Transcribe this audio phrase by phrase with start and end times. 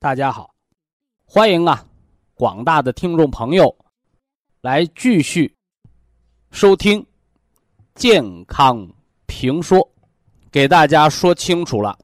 [0.00, 0.54] 大家好，
[1.24, 1.84] 欢迎啊，
[2.34, 3.76] 广大的听众朋友，
[4.60, 5.52] 来继续
[6.52, 7.04] 收听
[7.96, 8.88] 健康
[9.26, 9.90] 评说，
[10.52, 11.98] 给大家说清楚了，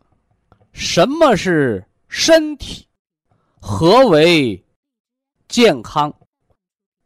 [0.73, 2.85] 什么是身体，
[3.61, 4.61] 何为
[5.47, 6.13] 健康，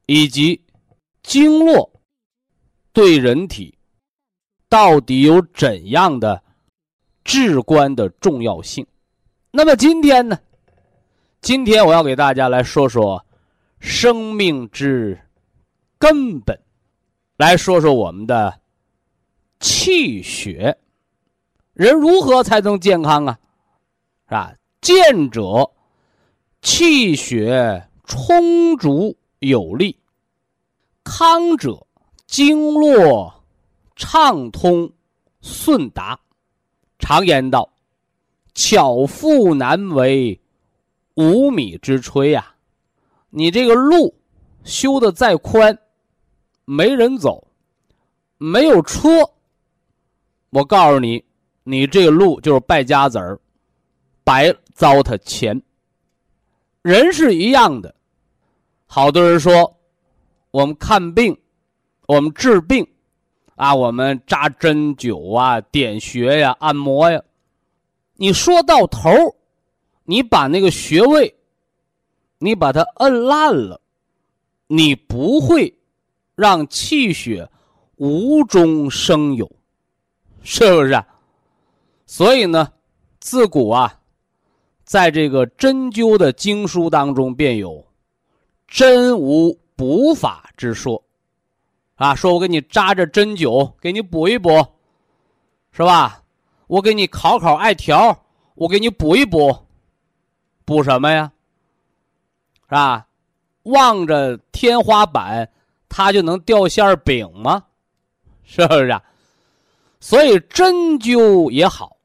[0.06, 0.58] 以及
[1.22, 2.00] 经络
[2.94, 3.76] 对人体
[4.70, 6.42] 到底有怎样的
[7.24, 8.86] 至关的重要性。
[9.50, 10.40] 那么今天呢？
[11.40, 13.24] 今天我要给大家来说说
[13.78, 15.18] 生命之
[15.96, 16.60] 根本，
[17.36, 18.60] 来说说我们的
[19.60, 20.76] 气血，
[21.74, 23.38] 人如何才能健康啊？
[24.26, 24.52] 是吧？
[24.80, 25.70] 健者
[26.60, 29.96] 气血充足有力，
[31.04, 31.86] 康者
[32.26, 33.44] 经络
[33.94, 34.92] 畅通
[35.40, 36.18] 顺达。
[36.98, 37.72] 常言道
[38.54, 40.38] ：“巧妇难为。”
[41.18, 42.54] 无米之炊呀，
[43.28, 44.14] 你这个路
[44.62, 45.76] 修的再宽，
[46.64, 47.44] 没人走，
[48.36, 49.28] 没有车，
[50.50, 51.24] 我告诉你，
[51.64, 53.36] 你这个路就是败家子儿，
[54.22, 55.60] 白糟蹋钱。
[56.82, 57.92] 人是一样的，
[58.86, 59.76] 好多人说，
[60.52, 61.36] 我们看病，
[62.06, 62.86] 我们治病，
[63.56, 67.20] 啊，我们扎针灸啊，点穴呀，按摩呀，
[68.14, 69.10] 你说到头。
[70.10, 71.36] 你把那个穴位，
[72.38, 73.78] 你把它摁烂了，
[74.66, 75.78] 你不会
[76.34, 77.46] 让气血
[77.96, 79.46] 无中生有，
[80.42, 81.04] 是不是？
[82.06, 82.72] 所以呢，
[83.20, 84.00] 自古啊，
[84.82, 87.86] 在这个针灸的经书当中，便有
[88.66, 91.04] 针无补法之说，
[91.96, 94.48] 啊，说我给你扎着针灸，给你补一补，
[95.70, 96.22] 是吧？
[96.66, 98.18] 我给你烤烤艾条，
[98.54, 99.54] 我给你补一补。
[100.68, 101.32] 补什么呀？
[102.68, 103.06] 是吧？
[103.62, 105.50] 望着天花板，
[105.88, 107.64] 它就能掉馅饼吗？
[108.44, 108.88] 是不是？
[108.88, 109.02] 啊？
[109.98, 111.96] 所以针灸也好，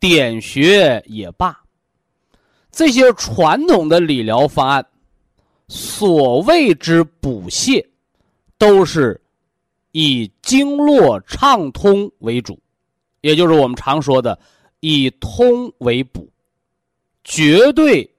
[0.00, 1.62] 点穴也罢，
[2.70, 4.86] 这些传统的理疗方案，
[5.68, 7.86] 所谓之补泻，
[8.56, 9.20] 都是
[9.92, 12.58] 以经络畅通为主，
[13.20, 14.38] 也就是我们常说的
[14.80, 16.26] 以通为补。
[17.30, 18.10] 绝对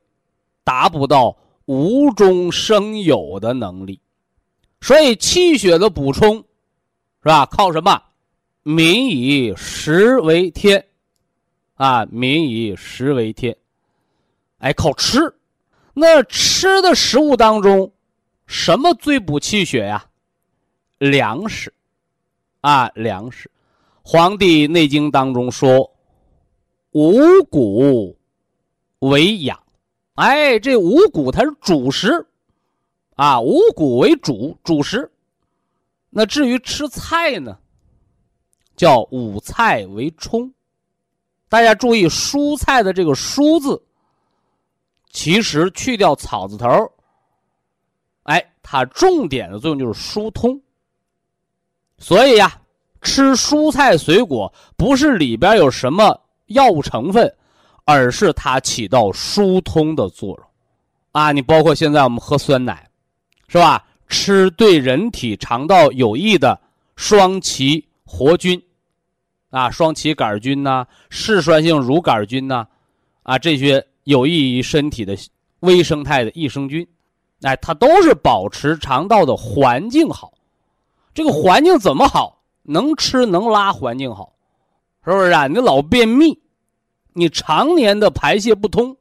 [0.64, 4.00] 达不到无中生有的能力，
[4.81, 7.44] 所以气血的补充是吧？
[7.47, 8.00] 靠什么？
[8.62, 10.86] 民以食为天，
[11.74, 13.58] 啊，民以食为天。
[14.59, 15.20] 哎，靠吃。
[15.96, 17.91] 那吃的食物当中，
[18.46, 20.06] 什么最补气血呀？
[21.00, 21.74] 粮食，
[22.62, 23.50] 啊，粮食。
[24.03, 25.91] 《黄帝内经》当中说
[26.94, 28.16] ：“五谷。”
[29.00, 29.62] 为养，
[30.16, 32.28] 哎，这五谷它是主食，
[33.16, 35.10] 啊，五谷为主主食。
[36.10, 37.58] 那至于吃菜呢，
[38.76, 40.54] 叫五菜为充。
[41.48, 43.82] 大家注意，蔬菜的这个“蔬”字，
[45.09, 46.68] 其实去掉草字头，
[48.23, 50.62] 哎，它重点的作用就是疏通。
[51.97, 52.62] 所以呀，
[53.02, 57.34] 吃蔬菜水果不是里边有什么药物成分。
[57.91, 60.47] 而是它起到疏通的作用，
[61.12, 62.88] 啊，你包括现在我们喝酸奶，
[63.47, 63.84] 是吧？
[64.08, 66.59] 吃对人体肠道有益的
[66.96, 68.62] 双歧活菌，
[69.50, 72.68] 啊，双歧杆菌呐，嗜酸性乳杆菌呐，
[73.24, 75.18] 啊，这些有益于身体的
[75.62, 76.88] 微生态的益生菌，
[77.42, 80.32] 哎，它都是保持肠道的环境好。
[81.12, 82.40] 这个环境怎么好？
[82.62, 84.32] 能吃能拉，环境好，
[85.03, 85.47] 是不是啊？
[85.47, 86.40] 你老便秘。
[87.14, 88.96] 你常年的排泄不通，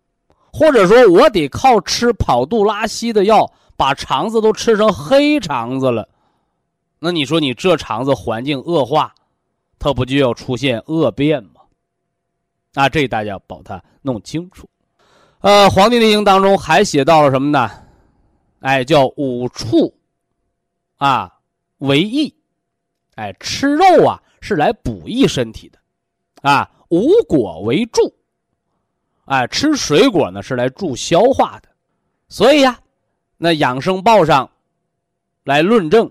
[0.53, 6.09] 或者说我得靠吃跑肚拉稀的药，把肠子都吃成黑肠子了，
[6.99, 9.15] 那你说你这肠子环境恶化，
[9.79, 11.61] 它不就要出现恶变吗？
[12.75, 14.69] 啊，这大家把它弄清楚。
[15.41, 17.71] 呃，《黄帝内经》当中还写到了什么呢？
[18.61, 19.95] 哎，叫五畜
[20.97, 21.33] 啊
[21.79, 22.35] 为益，
[23.15, 25.79] 哎，吃肉啊是来补益身体的，
[26.43, 28.13] 啊，五果为助，
[29.27, 31.69] 哎，吃水果呢是来助消化的。
[32.29, 32.79] 所以呀，
[33.37, 34.51] 那养生报上
[35.45, 36.11] 来论证，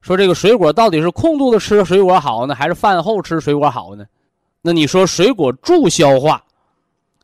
[0.00, 4.06] 说这个水果到底是空肚子吃水果好呢，还是饭后吃水果好呢？
[4.60, 6.44] 那你说水果助消化？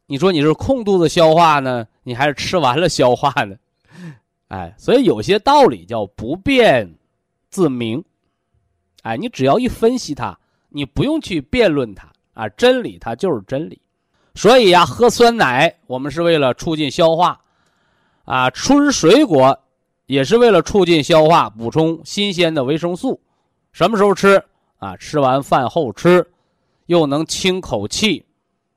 [0.07, 3.57] 你说你是空肚子消化呢，你还是吃完了消化呢？
[4.49, 6.95] 哎，所以有些道理叫不辩
[7.49, 8.05] 自明。
[9.03, 10.39] 哎，你只要一分析它，
[10.69, 13.81] 你不用去辩论它啊，真理它就是真理。
[14.35, 17.41] 所以呀，喝酸奶我们是为了促进消化，
[18.25, 19.59] 啊，吃水果
[20.07, 23.19] 也是为了促进消化，补充新鲜的维生素。
[23.73, 24.43] 什么时候吃
[24.77, 24.97] 啊？
[24.99, 26.25] 吃完饭后吃，
[26.87, 28.25] 又能清口气。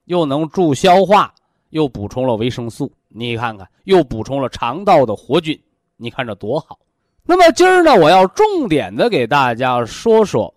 [0.06, 1.36] 又能助消化，
[1.72, 5.62] 又补充了维生素，你看看，又补充了肠道的活菌，
[5.98, 6.80] 你看这多好。
[7.24, 10.54] 那么今儿呢，我要重点的给大家说说，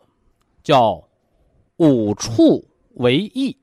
[0.62, 1.03] 叫
[1.79, 2.64] 五畜
[3.00, 3.56] 为益。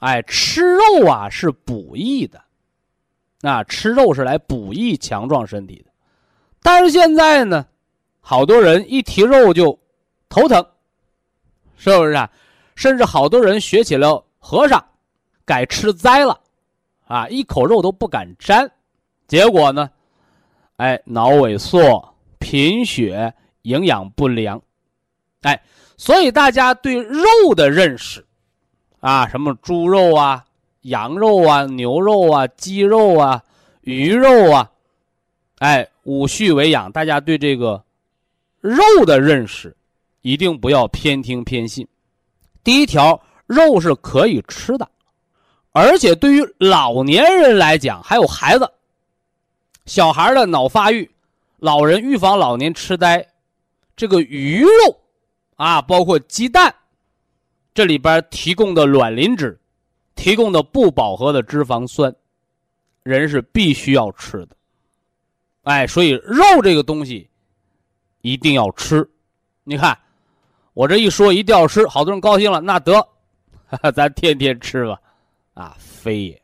[0.00, 2.42] 哎，吃肉啊是补益的，
[3.42, 5.90] 啊吃肉是来补益强壮身体的。
[6.62, 7.66] 但是现在呢，
[8.20, 9.78] 好多人一提肉就
[10.28, 10.66] 头疼，
[11.76, 12.30] 是不是啊？
[12.74, 14.84] 甚至好多人学起了和尚。
[15.46, 16.40] 改吃斋了，
[17.06, 18.72] 啊，一口肉都不敢沾，
[19.28, 19.90] 结果呢，
[20.76, 24.62] 哎，脑萎缩、贫血、营养不良，
[25.42, 25.62] 哎，
[25.98, 28.24] 所以大家对肉的认识，
[29.04, 30.42] 啊，什么猪肉啊、
[30.80, 33.42] 羊肉啊、牛肉啊、鸡肉啊、
[33.82, 34.70] 鱼肉啊，
[35.58, 37.84] 哎，五畜为养，大家对这个
[38.62, 39.76] 肉的认识，
[40.22, 41.86] 一定不要偏听偏信。
[42.62, 44.88] 第一条，肉是可以吃的。
[45.72, 48.72] 而且对于老年人来讲，还有孩子、
[49.84, 51.10] 小孩的脑发育，
[51.58, 53.22] 老人预防老年痴呆，
[53.96, 54.98] 这个鱼肉
[55.56, 56.74] 啊，包括鸡蛋，
[57.74, 59.58] 这里边提供的卵磷脂，
[60.14, 62.14] 提供的不饱和的脂肪酸，
[63.02, 64.56] 人是必须要吃的。
[65.64, 67.28] 哎，所以肉这个东西
[68.20, 69.06] 一定要吃。
[69.64, 69.98] 你看，
[70.72, 73.04] 我这一说一定要吃，好多人高兴了，那得，
[73.92, 75.00] 咱天天吃吧。
[75.54, 76.42] 啊，非也，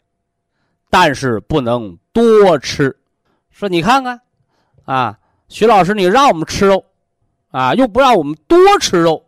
[0.88, 2.97] 但是不能多吃。
[3.50, 4.21] 说你看看，
[4.85, 5.19] 啊，
[5.49, 6.85] 徐老师，你让我们吃肉，
[7.50, 9.25] 啊，又不让我们多吃肉，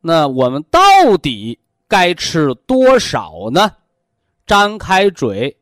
[0.00, 0.80] 那我们到
[1.18, 3.70] 底该吃多少呢？
[4.46, 5.56] 张开嘴，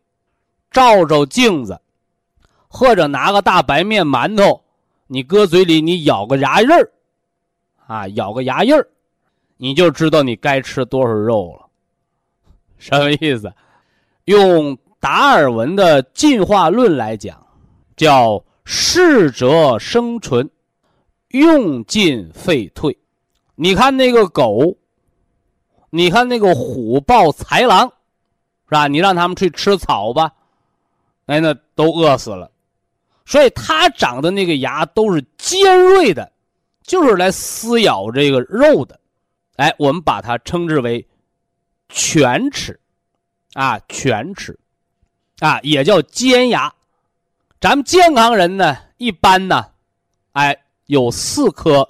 [0.71, 1.81] 照照镜子，
[2.69, 4.63] 或者拿个大白面馒头，
[5.07, 6.91] 你搁嘴里，你咬个牙印儿，
[7.87, 8.89] 啊，咬个牙印儿，
[9.57, 11.67] 你就知道你该吃多少肉了。
[12.79, 13.53] 什么意思？
[14.27, 17.45] 用达尔文的进化论来讲，
[17.97, 20.49] 叫适者生存，
[21.29, 22.97] 用进废退。
[23.61, 24.77] 你看那个狗，
[25.91, 27.89] 你看那个虎豹豺狼，
[28.69, 28.87] 是吧？
[28.87, 30.33] 你让他们去吃草吧，
[31.27, 32.49] 哎，那都饿死了。
[33.27, 36.31] 所以它长的那个牙都是尖锐的，
[36.83, 39.01] 就是来撕咬这个肉的。
[39.57, 41.05] 哎，我们把它称之为。
[41.91, 42.79] 犬齿，
[43.55, 44.61] 啊，犬齿，
[45.39, 46.71] 啊，也叫尖牙。
[47.59, 49.65] 咱们健康人呢，一般呢，
[50.33, 50.55] 哎，
[50.85, 51.89] 有四颗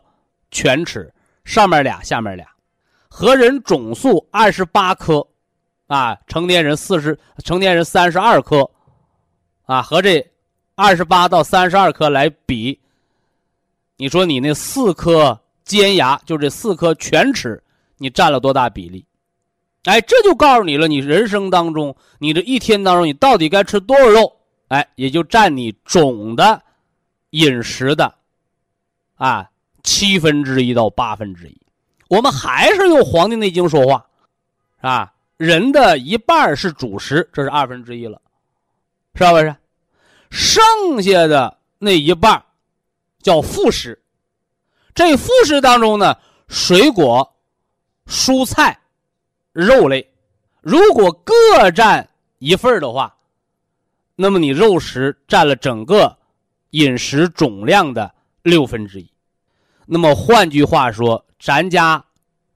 [0.52, 1.12] 犬齿，
[1.48, 2.46] 上面俩，下面俩，
[3.08, 5.26] 和人总数二十八颗，
[5.86, 8.70] 啊，成年人四十，成年人三十二颗，
[9.64, 10.30] 啊，和这
[10.74, 12.78] 二十八到三十二颗来比，
[13.96, 17.64] 你说你那四颗尖牙，就这四颗犬齿，
[17.96, 19.06] 你占了多大比例？
[19.84, 24.36] 哎，这就告诉你了，你人生当中，你这一天当中，你到底该吃多少肉？
[24.68, 26.62] 哎，也就占你总的
[27.30, 28.14] 饮食的
[29.14, 29.48] 啊
[29.88, 31.58] 七分之一到八分之一。
[32.08, 34.06] 我们还是用《黄帝内经》说话，
[34.82, 38.20] 啊，人的一半是主食，这是二分之一了，
[39.14, 39.56] 是不是？
[40.30, 42.44] 剩下的那一半
[43.22, 43.98] 叫副食。
[44.94, 46.14] 这副食当中呢，
[46.48, 47.34] 水果、
[48.06, 48.78] 蔬菜。
[49.52, 50.06] 肉类，
[50.60, 52.06] 如果各占
[52.38, 53.16] 一份的话，
[54.14, 56.14] 那么你肉食占了整个
[56.70, 59.10] 饮食总量的六分之一。
[59.90, 62.04] 那么换句话说，咱家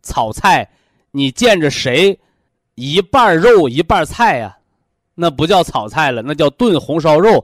[0.02, 0.70] 炒菜，
[1.12, 2.20] 你见着谁
[2.74, 4.58] 一半肉一半菜呀？
[5.14, 7.42] 那不叫炒菜了，那叫炖红烧肉，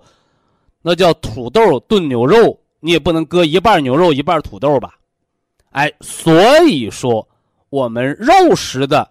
[0.82, 2.60] 那叫土豆炖牛肉。
[2.80, 4.98] 你也不能搁一半牛肉一半土豆吧？
[5.70, 7.26] 哎，所以说
[7.70, 9.10] 我们肉食的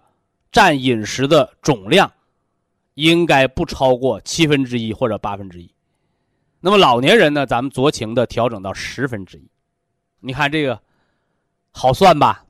[0.52, 2.10] 占饮食的总量，
[2.94, 5.68] 应该不超过七分之一或者八分之一。
[6.60, 9.48] 那么老年人呢，咱们酌情的调整到十分之一。
[10.20, 10.80] 你看这个
[11.70, 12.44] 好算吧？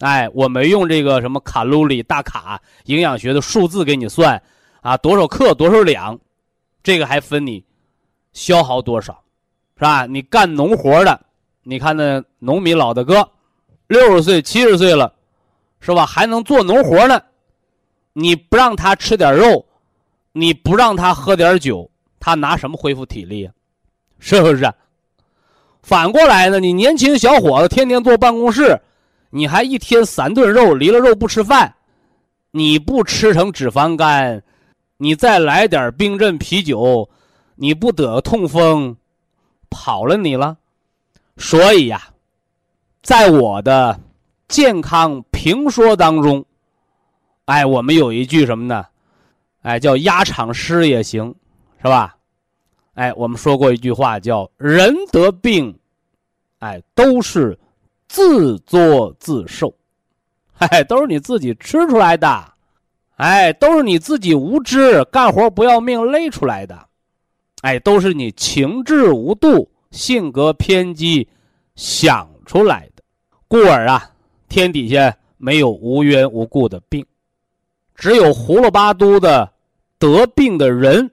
[0.00, 4.42] 哎，我没用这个什么卡路里大卡营养学的数字给你算。
[4.80, 6.18] 啊，多少克多少两，
[6.82, 7.64] 这个还分你
[8.32, 9.22] 消耗多少，
[9.76, 10.06] 是吧？
[10.06, 11.24] 你干农活的，
[11.62, 13.30] 你看那农民老大哥，
[13.86, 15.14] 六十岁七十岁了，
[15.78, 16.04] 是吧？
[16.04, 17.22] 还能做农活呢？
[18.12, 19.64] 你不让他吃点肉，
[20.32, 21.88] 你不让他喝点酒，
[22.18, 23.54] 他拿什么恢复体力啊？
[24.18, 24.74] 是不是？
[25.82, 26.60] 反过来呢？
[26.60, 28.80] 你年轻小伙子天天坐办公室，
[29.30, 31.74] 你还一天三顿肉，离了肉不吃饭，
[32.52, 34.42] 你不吃成脂肪肝？
[34.96, 37.10] 你再来点冰镇啤酒，
[37.56, 38.96] 你不得痛风，
[39.68, 40.56] 跑了你了。
[41.36, 42.00] 所以呀，
[43.02, 43.98] 在我的
[44.46, 46.44] 健康评说当中，
[47.46, 48.86] 哎，我们有一句什么呢？
[49.62, 51.34] 哎，叫压场诗也行，
[51.78, 52.14] 是吧？
[52.94, 55.78] 哎，我们说过一句话，叫人得病，
[56.58, 57.58] 哎，都是
[58.08, 59.74] 自作自受，
[60.58, 62.52] 哎，都是你自己吃出来的。
[63.16, 66.86] 哎，都是你自己无知，干活不要命累出来的，
[67.60, 71.28] 哎，都是你情志无度、性格偏激
[71.76, 73.02] 想出来的。
[73.46, 74.10] 故而啊，
[74.48, 77.06] 天底下没有无缘无故的病，
[77.94, 79.52] 只有胡了八嘟的
[79.98, 81.08] 得病的人，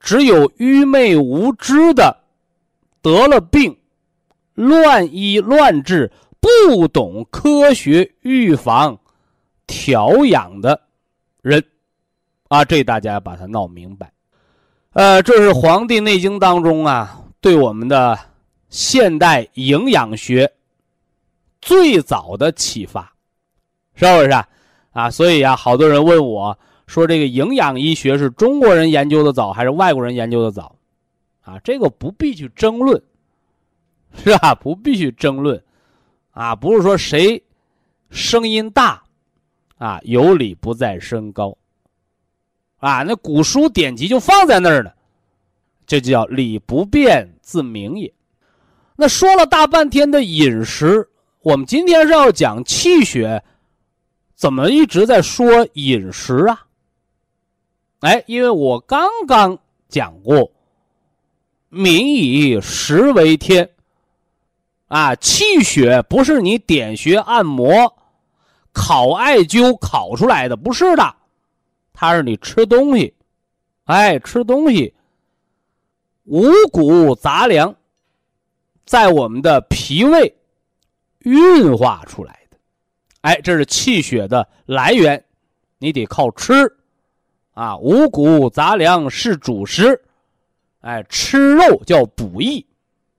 [0.00, 2.16] 只有愚昧无知的
[3.02, 3.76] 得了病，
[4.54, 8.98] 乱医乱治，不懂科学预防
[9.66, 10.80] 调养的。
[11.40, 11.64] 人，
[12.48, 14.12] 啊，这大家把它闹明白。
[14.92, 18.18] 呃，这是《黄帝内经》当中啊，对我们的
[18.68, 20.50] 现代营养学
[21.60, 23.12] 最早的启发，
[23.94, 24.48] 是不是啊？
[24.92, 30.74] 啊，所以啊，好多人问我说，这个营养医学是中国人研究的早还是外国人研究的早？
[31.42, 33.00] 啊，这个不必去争论，
[34.24, 34.54] 是吧？
[34.54, 35.62] 不必去争论，
[36.32, 37.40] 啊，不是说谁
[38.10, 39.00] 声音大。
[39.76, 41.56] 啊，有理不在身高。
[42.78, 44.92] 啊，那古书典籍就放在那儿了，
[45.86, 48.12] 这就叫理不变自明也。
[48.96, 51.08] 那说了大半天的饮食，
[51.42, 53.40] 我们今天是要讲气血，
[54.34, 56.66] 怎么一直在说饮食啊？
[58.00, 60.50] 哎，因为我刚刚讲过，
[61.68, 63.70] 民以食为天。
[64.86, 67.94] 啊，气血不是你点穴按摩。
[68.72, 71.16] 烤艾灸烤出来的不是的，
[71.92, 73.12] 它是你吃东西，
[73.84, 74.94] 哎，吃东西，
[76.24, 77.74] 五谷杂粮，
[78.86, 80.32] 在我们的脾胃
[81.18, 82.56] 运化出来的，
[83.22, 85.24] 哎，这是气血的来源，
[85.78, 86.77] 你得靠吃，
[87.58, 90.00] 啊，五谷杂粮是主食，
[90.78, 92.64] 哎，吃肉叫补益，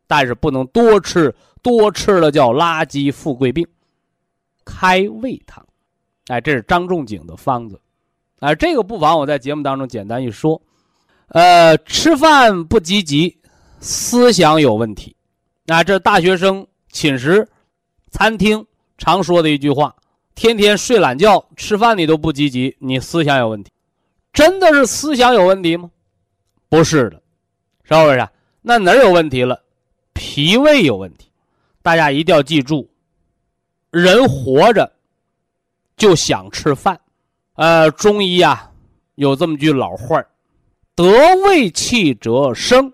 [0.07, 3.67] 但是不能多吃，多吃了叫垃圾富贵病。
[4.63, 5.65] 开胃汤，
[6.27, 7.81] 哎，这是张仲景的方子，
[8.39, 10.61] 哎，这个不妨我在节目当中简单一说。
[11.27, 13.37] 呃，吃饭不积极，
[13.81, 15.13] 思想有问题，
[15.67, 17.45] 啊这大学生寝室、
[18.09, 18.65] 餐厅
[18.97, 19.93] 常说的一句话：
[20.33, 23.69] 天天睡懒觉，吃饭你都不积极，你思想有问题。
[24.31, 25.89] 真的是思想有问题吗？
[26.69, 27.21] 不是的，
[27.83, 28.27] 是不是？
[28.61, 29.63] 那哪儿有问题了？
[30.13, 31.29] 脾胃有问题，
[31.81, 32.89] 大家一定要记住。
[33.89, 34.91] 人活着
[35.97, 36.99] 就想吃饭，
[37.55, 38.69] 呃，中医啊
[39.15, 40.23] 有这么句老话
[40.93, 41.11] 得
[41.45, 42.93] 胃气者生，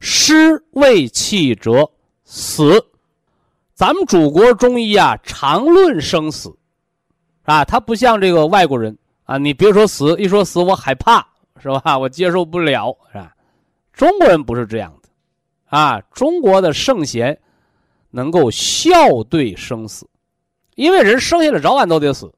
[0.00, 1.90] 失胃气者
[2.24, 2.84] 死。
[3.74, 6.54] 咱们祖国中医啊常论生死，
[7.44, 11.26] 啊，他不像这个外国人啊，你别说死，一说死我害怕，
[11.60, 11.98] 是吧？
[11.98, 13.34] 我接受不了，是吧？
[13.92, 15.08] 中国人不是这样的，
[15.76, 17.38] 啊，中国的圣贤
[18.10, 20.06] 能够笑对生死。
[20.74, 22.32] 因为人生下来早晚都得死，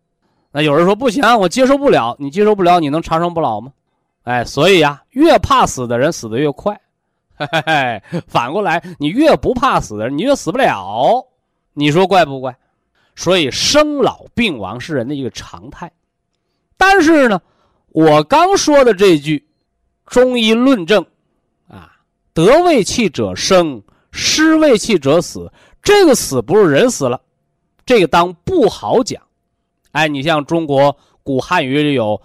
[0.52, 2.14] 那有人说不行，我接受不了。
[2.18, 3.72] 你接受不了，你能长生不老吗？
[4.24, 6.78] 哎，所以呀，越怕死的人死的越快。
[7.34, 11.26] 嘿嘿嘿，反过来，你越不怕死的人，你越死不了。
[11.72, 12.56] 你说怪不怪？
[13.14, 15.90] 所以生老病亡是人的一个常态。
[16.76, 17.40] 但是呢，
[17.88, 19.44] 我刚说的这句
[20.06, 21.04] 中医论证
[21.68, 21.92] 啊，
[22.32, 25.50] 得胃气者生，失胃气者死。
[25.82, 27.20] 这个死不是人死了。
[27.84, 29.22] 这个当不好讲，
[29.92, 32.20] 哎，你像中国古汉语里有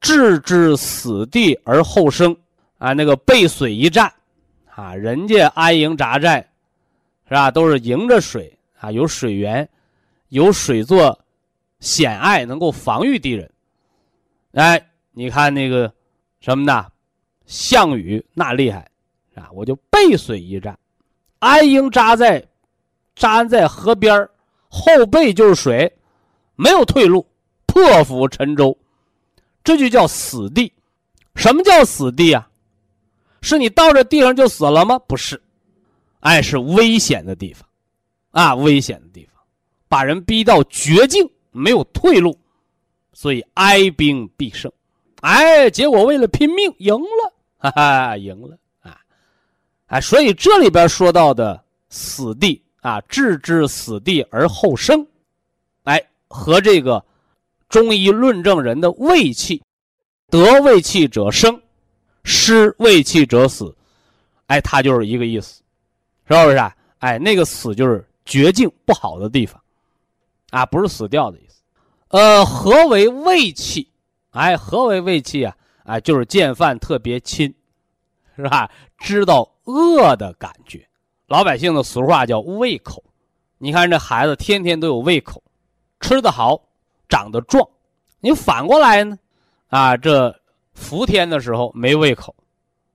[0.00, 2.36] 置之死地而后生
[2.78, 4.12] 啊，那个背水一战
[4.74, 6.46] 啊，人家安营扎寨
[7.26, 7.50] 是吧？
[7.50, 9.66] 都是迎着水啊，有水源，
[10.28, 11.18] 有水做
[11.80, 13.50] 险隘，能够防御敌人。
[14.56, 15.92] 哎，你看那个
[16.40, 16.86] 什么呢？
[17.44, 18.90] 项羽那厉害
[19.34, 19.50] 啊！
[19.52, 20.78] 我就背水一战，
[21.40, 22.42] 安营扎在
[23.14, 24.26] 扎在河边
[24.66, 25.92] 后背就是水，
[26.54, 27.26] 没有退路，
[27.66, 28.76] 破釜沉舟。
[29.62, 30.72] 这就叫死地，
[31.34, 32.48] 什么叫死地啊？
[33.42, 34.98] 是你到这地上就死了吗？
[35.00, 35.38] 不是，
[36.20, 37.68] 哎，是危险的地方，
[38.30, 39.44] 啊，危险的地方，
[39.86, 42.38] 把人逼到绝境，没有退路，
[43.16, 44.70] 所以哀兵必胜，
[45.22, 49.00] 哎，结果为了拼命赢了，哈哈，赢了啊，
[49.86, 51.58] 哎，所以这里边说到的
[51.88, 55.04] 死地啊，置之死地而后生，
[55.84, 57.02] 哎，和这个。
[57.68, 59.60] 中医论证人的胃气，
[60.30, 61.60] 得胃气者生，
[62.22, 63.74] 失胃气者死，
[64.46, 65.62] 哎，它就是一个意思，
[66.28, 66.76] 是不是啊？
[66.98, 69.60] 哎，那个死就是绝境不好的地方，
[70.50, 71.38] 啊，不是死掉的。
[72.08, 73.88] 呃，何为胃气？
[74.30, 75.56] 哎，何为胃气啊？
[75.84, 77.54] 哎，就是见饭特别亲，
[78.36, 78.70] 是吧？
[78.98, 80.86] 知道饿的感觉。
[81.26, 83.02] 老百姓的俗话叫胃口。
[83.58, 85.42] 你看这孩子天天都有胃口，
[86.00, 86.60] 吃得好。
[87.08, 87.64] 长得壮，
[88.18, 89.16] 你反过来呢？
[89.68, 90.34] 啊，这
[90.74, 92.34] 伏天的时候没胃口，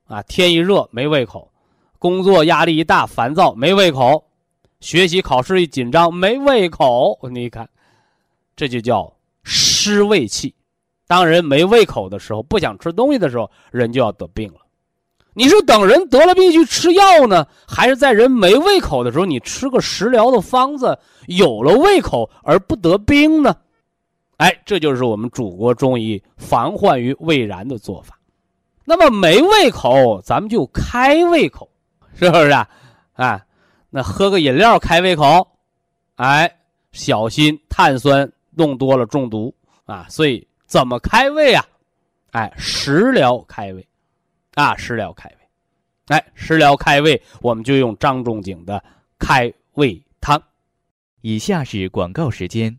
[0.07, 1.49] 啊，天一热没胃口，
[1.97, 4.21] 工作压力一大烦躁没胃口，
[4.81, 7.17] 学习考试一紧张没胃口。
[7.31, 7.69] 你看，
[8.55, 9.11] 这就叫
[9.43, 10.53] 失胃气。
[11.07, 14.59] 当人没胃口的时候，不想吃东西的时候，人就要得病了。
[15.33, 23.55] 你是等人得了病去吃药呢，还是在人没胃口的时候，你吃个食疗的方子，有了胃口而不得病呢？
[24.37, 28.19] 哎，这就是我们祖国中医防患于未然的做法。
[28.83, 31.69] 那么没胃口，咱们就开胃口，
[32.13, 32.67] 是不是啊？
[33.13, 33.41] 啊，
[33.89, 35.47] 那喝个饮料开胃口，
[36.15, 36.53] 哎，
[36.91, 39.53] 小心碳酸弄多了中毒
[39.85, 40.05] 啊。
[40.09, 41.65] 所以怎么开胃啊？
[42.31, 43.85] 哎，食疗开胃，
[44.53, 48.81] 啊，食疗开胃，哎，食疗开胃，我们就用张仲景的
[49.19, 50.41] 开胃汤。
[51.19, 52.77] 以下是广告时间。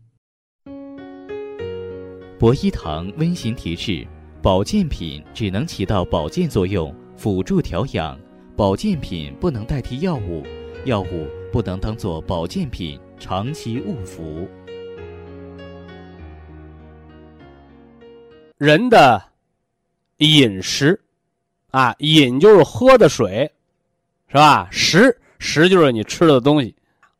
[2.39, 4.07] 博一堂温馨提示：
[4.41, 8.17] 保健品只能起到保健作用，辅助调养；
[8.57, 10.43] 保健品不能代替药物，
[10.85, 14.49] 药物不能当做保健品长期误服。
[18.63, 19.21] 人的
[20.19, 20.97] 饮食，
[21.71, 23.51] 啊，饮就是喝的水，
[24.29, 24.69] 是吧？
[24.71, 26.73] 食食就是你吃的东西。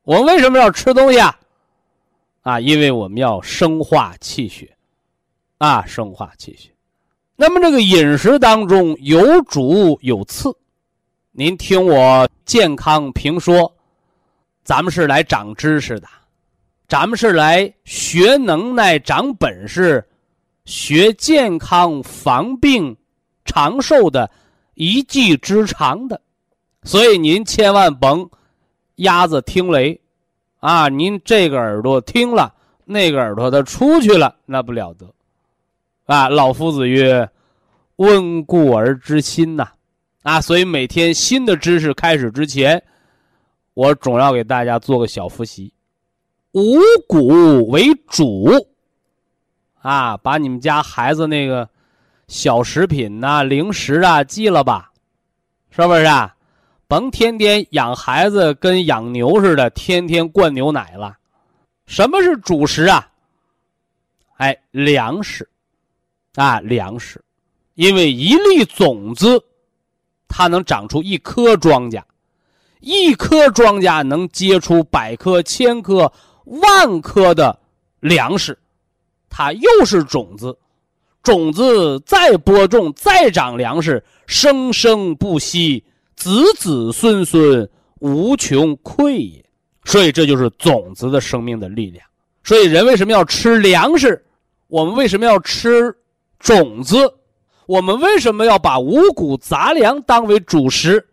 [0.03, 1.37] 我们为什么要吃东西啊？
[2.43, 4.73] 啊，因为我们要生化气血。
[5.57, 6.69] 啊，生化气血。
[7.35, 10.49] 那么这个饮食当中有主有次，
[11.33, 13.69] 您听我健康评说，
[14.63, 16.07] 咱们是来长知识的，
[16.87, 20.05] 咱们是来学能耐、长本事、
[20.65, 22.95] 学健康、防病、
[23.45, 24.29] 长寿的
[24.75, 26.19] 一技之长的，
[26.83, 28.29] 所以您千万甭
[28.95, 29.99] 鸭子听雷，
[30.59, 32.53] 啊，您这个耳朵听了，
[32.85, 35.13] 那个耳朵它出去了，那不了得。
[36.05, 37.29] 啊，老夫子曰
[37.97, 39.67] ：“温故而知新呐。”
[40.23, 42.81] 啊，所以每天新的知识开始之前，
[43.73, 45.73] 我总要给大家做个小复习。
[46.53, 48.49] 五谷为主，
[49.83, 51.69] 啊，把你们家孩子那个
[52.27, 54.91] 小食品呐、零食啊记了吧，
[55.69, 56.35] 是不是啊？
[56.87, 61.17] 甭天天养孩子跟养牛似的，天天灌牛奶了。
[61.85, 63.09] 什么是主食啊？
[64.37, 65.47] 哎，粮食。
[66.35, 67.23] 啊，粮食，
[67.75, 69.39] 因为一粒种子，
[70.27, 72.01] 它能长出一颗庄稼，
[72.79, 76.11] 一颗庄稼能结出百颗、千颗、
[76.45, 77.59] 万颗的
[77.99, 78.57] 粮食，
[79.35, 80.55] 它又是种子，
[81.23, 85.83] 种子再播种，再长粮食，生生不息，
[86.15, 87.67] 子子孙孙
[87.99, 89.43] 无穷匮也。
[89.85, 92.05] 所以这就是种子的生命的力量。
[92.43, 94.23] 所以人为什么要吃粮食？
[94.67, 95.95] 我们为什么要吃？
[96.37, 97.11] 种子，
[97.65, 101.07] 我们为什么要把五谷杂粮当为主食？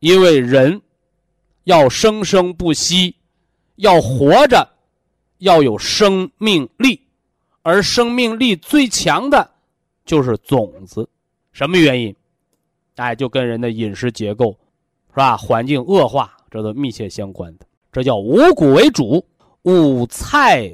[0.00, 0.80] 因为人
[1.64, 3.14] 要生生不息，
[3.76, 4.68] 要活着，
[5.38, 7.01] 要有生命力，
[7.62, 9.50] 而生命力最强的，
[10.04, 11.08] 就是种子。
[11.52, 12.14] 什么原因？
[12.96, 14.56] 哎，就跟人的饮食结构，
[15.10, 15.36] 是吧？
[15.36, 17.66] 环境恶化，这都密切相关的。
[17.90, 19.24] 这叫五谷为主，
[19.62, 20.70] 五菜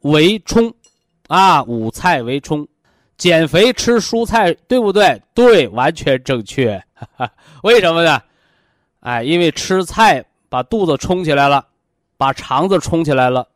[0.00, 0.72] 为充，
[1.28, 2.66] 啊，五菜为充。
[3.16, 5.22] 减肥吃蔬菜，对不对？
[5.32, 6.82] 对，完全正确。
[7.62, 8.20] 为什么呢？
[9.00, 11.66] 哎，因为吃菜把肚子充起来了，
[12.18, 13.48] 把肠子充起来了，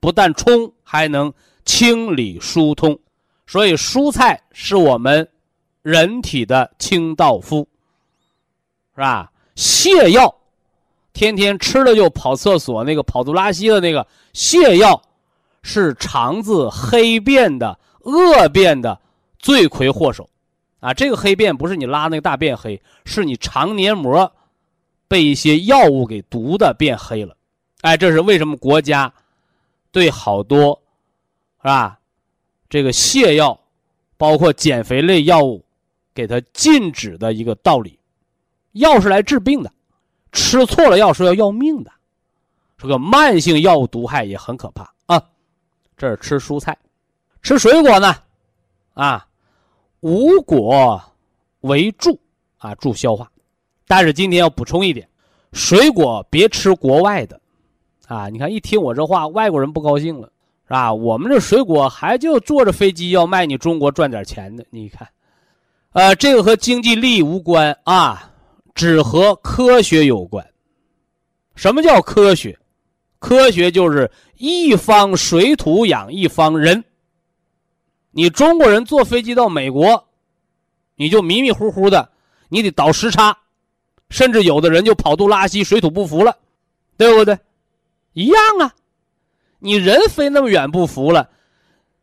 [0.00, 1.32] 不但充，还能
[1.66, 2.98] 清理疏通。
[3.46, 5.28] 所以蔬菜是我们
[5.82, 7.68] 人体的清道夫，
[8.94, 9.30] 是吧？
[9.54, 10.34] 泻药，
[11.12, 15.02] 天天吃了就跑厕所，那个跑肚拉稀的那个泻药，
[15.62, 18.98] 是肠子黑便的恶变的。
[19.38, 20.28] 罪魁祸首，
[20.80, 24.32] 啊，这个黑便不是你拉那个大便黑，是你肠黏膜
[25.06, 27.36] 被一些药物给毒的变黑了，
[27.82, 29.12] 哎，这是为什么国家
[29.92, 30.82] 对好多
[31.66, 31.98] 是吧？
[32.68, 33.58] 这个泻药，
[34.16, 35.64] 包括减肥类药物，
[36.14, 37.98] 给它禁止的一个道理。
[38.70, 39.72] 药是来治病的，
[40.30, 41.90] 吃错了药是要要命的，
[42.78, 45.20] 这个慢性药物毒害也很可怕啊。
[45.96, 46.78] 这是吃蔬菜，
[47.42, 48.14] 吃水果呢，
[48.94, 49.26] 啊。
[50.00, 51.02] 无果
[51.62, 52.16] 为助
[52.58, 53.28] 啊，助消化。
[53.88, 55.08] 但是今天要补充一点，
[55.52, 57.40] 水果别吃国外的，
[58.06, 60.30] 啊，你看一听我这话，外国人不高兴了，
[60.66, 60.92] 是吧？
[60.92, 64.64] 我们这水果还就坐着飞机要卖你中国赚点钱呢。
[64.70, 65.08] 你看，
[65.92, 68.30] 呃，这个和经济利益无关啊，
[68.74, 70.44] 只和科学有关。
[71.54, 72.58] 什么叫科学？
[73.18, 76.84] 科学就是一方水土养一方人。
[78.10, 80.08] 你中国人坐飞机到美国，
[80.96, 82.10] 你就迷迷糊糊的，
[82.48, 83.36] 你得倒时差，
[84.10, 86.36] 甚至有的人就跑肚拉稀、水土不服了，
[86.96, 87.38] 对不对？
[88.12, 88.74] 一样啊，
[89.58, 91.30] 你人飞那么远不服了，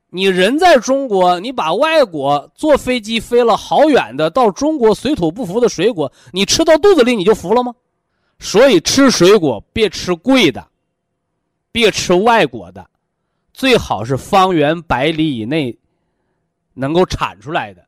[0.10, 7.74] 你人在中国，你把外国坐飞机飞了好远的到中国水土不服的水果，你吃到肚子里你就服了吗？
[8.40, 10.68] 所以吃水果别吃贵的，
[11.72, 12.90] 别吃外国的，
[13.54, 15.78] 最好是方圆百里以内。
[16.76, 17.86] 能够产出来的，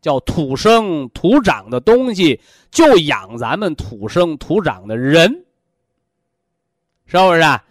[0.00, 2.40] 叫土生土长的东西，
[2.72, 5.44] 就养咱们土生土长的人，
[7.06, 7.62] 是不是啊？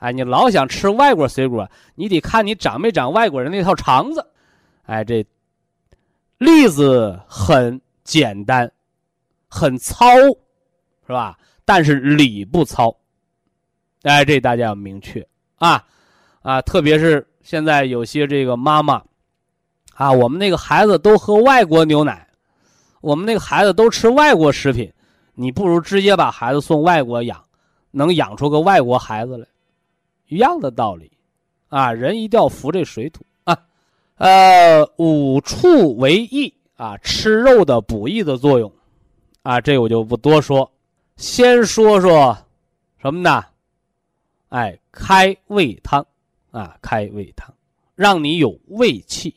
[0.00, 4.26] 哎，你老想吃外国水果，你得看你长没长外国人那套肠子。
[4.82, 5.24] 哎，这
[6.38, 8.70] 例子很简单，
[9.48, 10.04] 很糙，
[11.06, 11.38] 是吧？
[11.64, 12.94] 但是理不糙。
[14.02, 15.24] 哎，这大家要明确
[15.56, 15.84] 啊
[16.42, 16.60] 啊！
[16.62, 19.02] 特别是现在有些这个妈妈。
[19.94, 22.26] 啊，我们那个孩子都喝外国牛奶，
[23.02, 24.90] 我们那个孩子都吃外国食品，
[25.34, 27.38] 你不如直接把孩子送外国养，
[27.90, 29.46] 能养出个外国孩子来，
[30.30, 31.10] 一样的道理，
[31.68, 33.58] 啊，人一定要服这水土啊，
[34.14, 38.72] 呃，五畜为益啊，吃肉的补益的作用，
[39.42, 40.70] 啊，这我就不多说，
[41.16, 42.38] 先说说
[43.02, 43.44] 什么呢？
[44.50, 46.06] 哎，开胃汤
[46.52, 47.52] 啊，开胃汤，
[47.96, 49.34] 让你有胃气。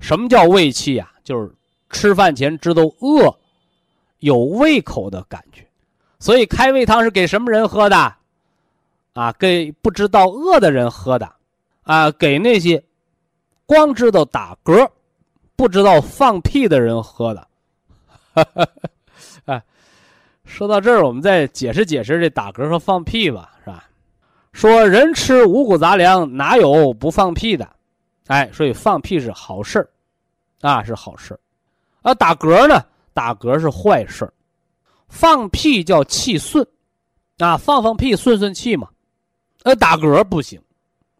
[0.00, 1.12] 什么叫胃气呀？
[1.22, 1.54] 就是
[1.88, 3.38] 吃饭前知道饿，
[4.18, 5.64] 有胃口的感觉。
[6.18, 8.16] 所以开胃汤是给什么人喝的？
[9.16, 11.32] 啊，给不知道饿的人喝的，
[11.84, 12.82] 啊，给那些
[13.64, 14.86] 光知道打嗝、
[15.56, 17.48] 不知道放屁的人喝的。
[19.46, 19.62] 哎，
[20.44, 23.84] 说到这儿，我们再解释解释这打嗝和放屁吧，是吧？
[24.52, 27.66] 说人吃五谷杂粮，哪有不放屁的？
[28.26, 29.88] 哎，所以放屁是好事儿，
[30.60, 31.40] 啊是好事儿，
[32.02, 34.32] 而打嗝呢，打嗝是坏事儿，
[35.08, 36.66] 放屁叫气顺，
[37.38, 38.88] 啊放放屁顺顺气嘛，
[39.66, 40.62] 而打嗝不行，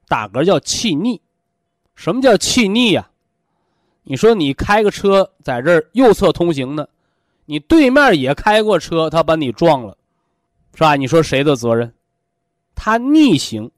[0.07, 1.21] 打嗝叫气逆，
[1.97, 3.11] 什么叫气逆呀？
[4.05, 6.87] 你说你开个车在这儿右侧通行呢，
[7.45, 9.99] 你对面也开过车，他把你撞了，
[10.75, 10.95] 是吧？
[10.95, 11.93] 你说谁的责任？
[12.77, 13.69] 他逆行，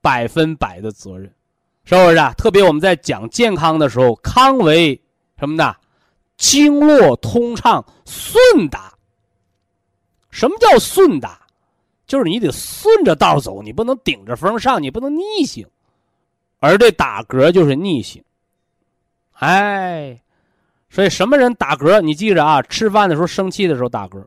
[0.00, 1.32] 百分百的责任。
[1.84, 2.34] 是不是啊？
[2.34, 5.00] 特别我们在讲健康的时候，康为
[5.38, 5.72] 什么呢？
[6.36, 8.92] 经络通畅、顺达。
[10.30, 11.46] 什么叫顺达？
[12.08, 15.64] 就是你得顺着道走，你不能顶着风上，你不能逆行。
[16.58, 18.20] 而这打嗝就是逆行。
[19.34, 20.20] 哎，
[20.90, 22.00] 所以什么人打嗝？
[22.00, 24.24] 你记着啊，吃饭的时候生气的时候打嗝，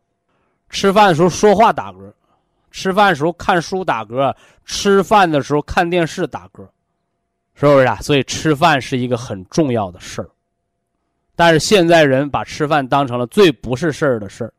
[0.70, 2.14] 吃饭的时候说话打嗝，
[2.72, 6.66] 吃饭的时候看书打嗝，吃饭的时候看电视打嗝。
[7.54, 7.98] 是不是啊？
[7.98, 10.30] 所以吃饭是一个很重要的事儿，
[11.36, 14.54] 但是现在人把吃饭当成了最不是事儿的事儿，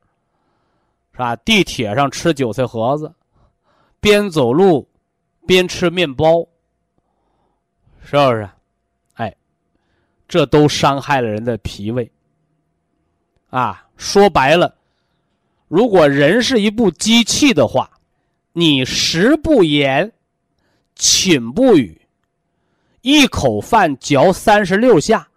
[1.13, 1.37] 是吧？
[1.37, 3.13] 地铁上吃韭菜盒子，
[4.01, 4.89] 边走路
[5.47, 6.47] 边吃面包，
[8.03, 8.49] 是不是？
[9.15, 9.37] 哎，
[10.27, 12.11] 这都伤害了人的脾胃。
[13.51, 14.75] 啊，说白了，
[15.69, 17.91] 如果人是一部机器的话，
[18.55, 20.11] 你食不言，
[20.95, 22.01] 寝不语。
[23.03, 25.29] 一口饭嚼三十六下，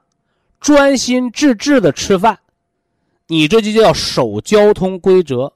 [0.61, 2.39] 专心致志的吃饭，
[3.27, 5.51] 你这就叫守交通规则。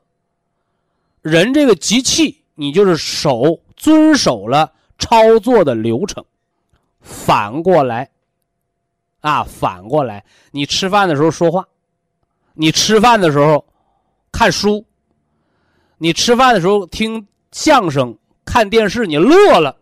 [1.21, 6.23] 人这个机器，你就是守遵守了操作的流程。
[7.01, 8.09] 反过来，
[9.21, 11.67] 啊，反过来，你吃饭的时候说话，
[12.53, 13.65] 你吃饭的时候
[14.31, 14.85] 看书，
[15.97, 19.77] 你吃饭的时候听相声、看电视，你乐了，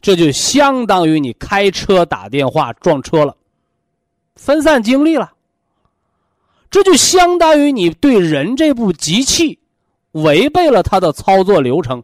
[0.00, 3.36] 这就相当于你开车打电话撞车了，
[4.36, 5.32] 分散精力了。
[6.70, 9.58] 这就相当于你对人这部机器
[10.12, 12.02] 违背了它的操作流程，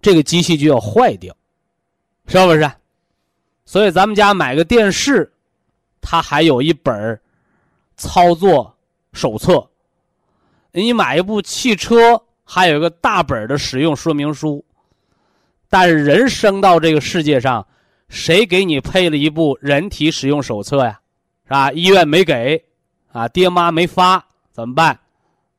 [0.00, 1.34] 这个机器就要坏掉，
[2.26, 2.70] 是不是？
[3.64, 5.30] 所以咱们家买个电视，
[6.00, 7.20] 它还有一本
[7.96, 8.74] 操作
[9.12, 9.68] 手册；
[10.72, 14.64] 你买一部汽车，还有一个大本的使用说明书。
[15.68, 17.66] 但是人生到这个世界上，
[18.08, 21.00] 谁给你配了一部人体使用手册呀？
[21.44, 21.72] 是吧？
[21.72, 22.64] 医院没给，
[23.12, 24.98] 啊，爹妈没发，怎么办？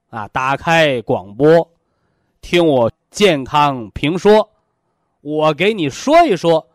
[0.10, 1.71] 啊，打开广播，
[2.41, 4.49] 听我健康评说，
[5.21, 6.65] 我给你说一说。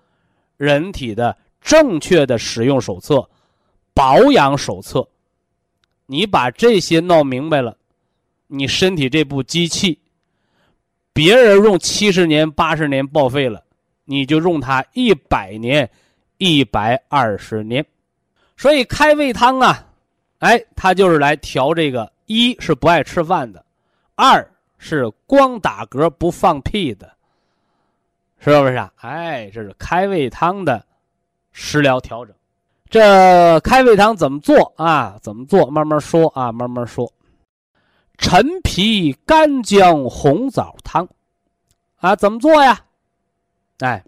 [0.56, 3.28] 人体的正确的使用手册、
[3.92, 5.06] 保养手册，
[6.06, 7.76] 你把这些弄明白了，
[8.46, 9.98] 你身体这部机器，
[11.12, 13.64] 别人用七十年、八十年报废了，
[14.04, 15.90] 你就用它一百年、
[16.38, 17.84] 一百二十年。
[18.56, 19.84] 所以开胃汤啊，
[20.38, 23.64] 哎，它就是来调这个：一是不爱吃饭的，
[24.14, 24.48] 二
[24.86, 27.10] 是光打嗝不放屁的。
[28.38, 28.92] 是不是啊？
[28.96, 30.84] 哎，这是开胃汤的
[31.52, 32.34] 食疗调整。
[32.90, 35.18] 这开胃汤怎么做啊？
[35.22, 35.64] 怎么做？
[35.70, 37.10] 慢慢说啊，慢慢说。
[38.18, 41.08] 陈皮干姜红枣汤
[41.96, 42.84] 啊，怎么做呀？
[43.78, 44.04] 哎，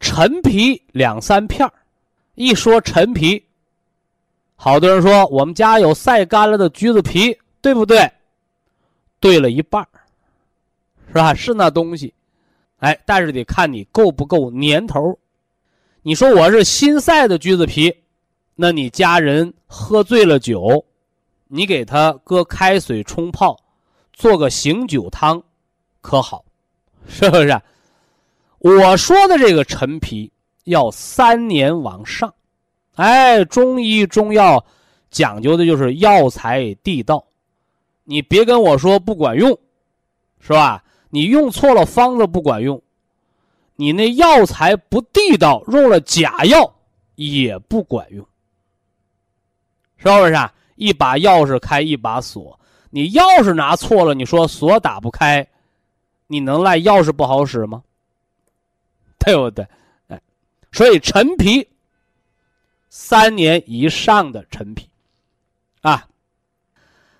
[0.00, 1.70] 陈皮两三片
[2.34, 3.44] 一说陈皮，
[4.56, 8.10] 好多人说我们家有晒干了的橘子皮，对不对？
[9.20, 9.86] 对了一半
[11.08, 11.34] 是吧？
[11.34, 12.14] 是那东西。
[12.78, 15.18] 哎，但是得看你够不够年头。
[16.02, 17.92] 你说我是新晒的橘子皮，
[18.54, 20.84] 那你家人喝醉了酒，
[21.48, 23.58] 你给他搁开水冲泡，
[24.12, 25.42] 做个醒酒汤，
[26.00, 26.44] 可好？
[27.08, 27.60] 是不是？
[28.58, 30.30] 我说的这个陈皮
[30.64, 32.32] 要三年往上。
[32.94, 34.64] 哎，中医中药
[35.10, 37.24] 讲究的就是药材地道，
[38.04, 39.58] 你别跟我说不管用，
[40.40, 40.84] 是吧？
[41.10, 42.82] 你用错了方子不管用，
[43.76, 46.74] 你那药材不地道，用了假药
[47.14, 48.26] 也不管用，
[49.96, 50.34] 是不是？
[50.34, 50.52] 啊？
[50.76, 55.44] 一把钥匙开一把锁，你钥匙拿错了，你说锁打不开，
[56.28, 57.82] 你能赖钥匙不好使吗？
[59.18, 59.66] 对不对？
[60.06, 60.20] 哎，
[60.70, 61.68] 所以陈皮，
[62.88, 64.88] 三年以上的陈皮，
[65.80, 66.06] 啊，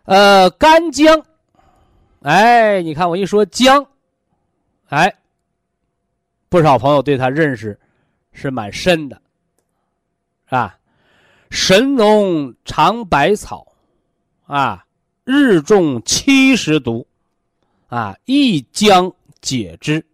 [0.05, 1.25] 呃，干姜。
[2.23, 3.87] 哎，你看我一说姜，
[4.89, 5.15] 哎，
[6.49, 7.79] 不少朋友对他认识
[8.33, 9.21] 是蛮深的，
[10.47, 10.79] 是吧？
[11.51, 13.67] 神农尝百草，
[14.47, 14.85] 啊，
[15.25, 17.07] 日中七十毒，
[17.87, 20.05] 啊，一姜解之。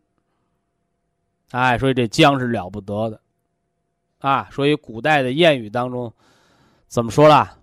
[1.51, 3.21] 哎，所以这姜是了不得的，
[4.19, 6.13] 啊，所以古代的谚语当中
[6.87, 7.57] 怎么说了？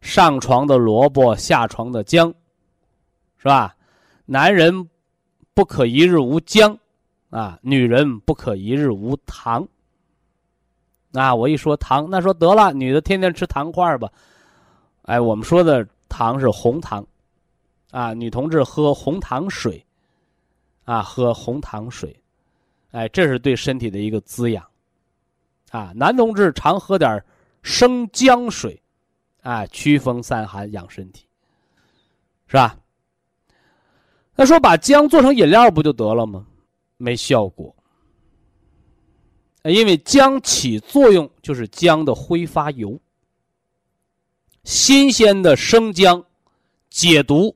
[0.00, 2.34] 上床的萝卜，下床的姜。
[3.42, 3.74] 是吧？
[4.24, 4.88] 男人
[5.52, 6.78] 不可一日无姜，
[7.30, 9.66] 啊，女人不可一日无糖。
[11.12, 14.08] 啊，我一说糖，那说得了，女的天天吃糖块吧。
[15.02, 17.04] 哎，我们说的糖是红糖，
[17.90, 19.84] 啊，女同志喝红糖水，
[20.84, 22.16] 啊，喝红糖水，
[22.92, 24.64] 哎，这是对身体的一个滋养。
[25.72, 27.24] 啊，男同志常喝点
[27.64, 28.80] 生姜水，
[29.42, 31.26] 啊，驱风散寒，养身体，
[32.46, 32.76] 是吧？
[34.34, 36.46] 他说把姜做成饮料不就得了吗？
[36.96, 37.74] 没效果，
[39.64, 42.98] 因为姜起作用就是姜的挥发油。
[44.64, 46.24] 新鲜的生姜
[46.88, 47.54] 解毒、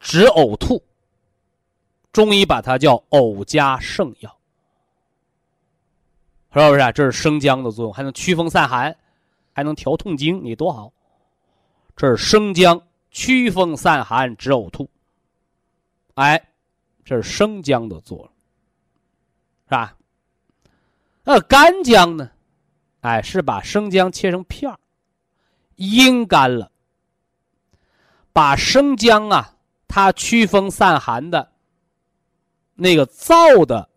[0.00, 0.82] 止呕吐，
[2.12, 4.36] 中医把它叫呕加圣药，
[6.52, 6.92] 是不是？
[6.92, 8.96] 这是生姜的作用，还能驱风散寒，
[9.52, 10.92] 还能调痛经，你多好！
[11.96, 12.82] 这是生姜
[13.12, 14.90] 驱风散寒、止呕吐。
[16.18, 16.48] 哎，
[17.04, 18.26] 这是生姜的作用，
[19.66, 19.96] 是吧？
[21.22, 22.28] 那干姜呢？
[23.02, 24.76] 哎，是把生姜切成片儿，
[25.76, 26.72] 阴干了，
[28.32, 29.54] 把生姜啊，
[29.86, 31.52] 它驱风散寒的
[32.74, 33.88] 那个燥的、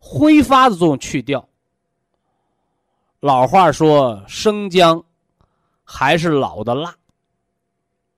[0.00, 1.48] 挥发的作用去掉。
[3.20, 5.04] 老话说，生姜
[5.84, 6.92] 还是老的辣。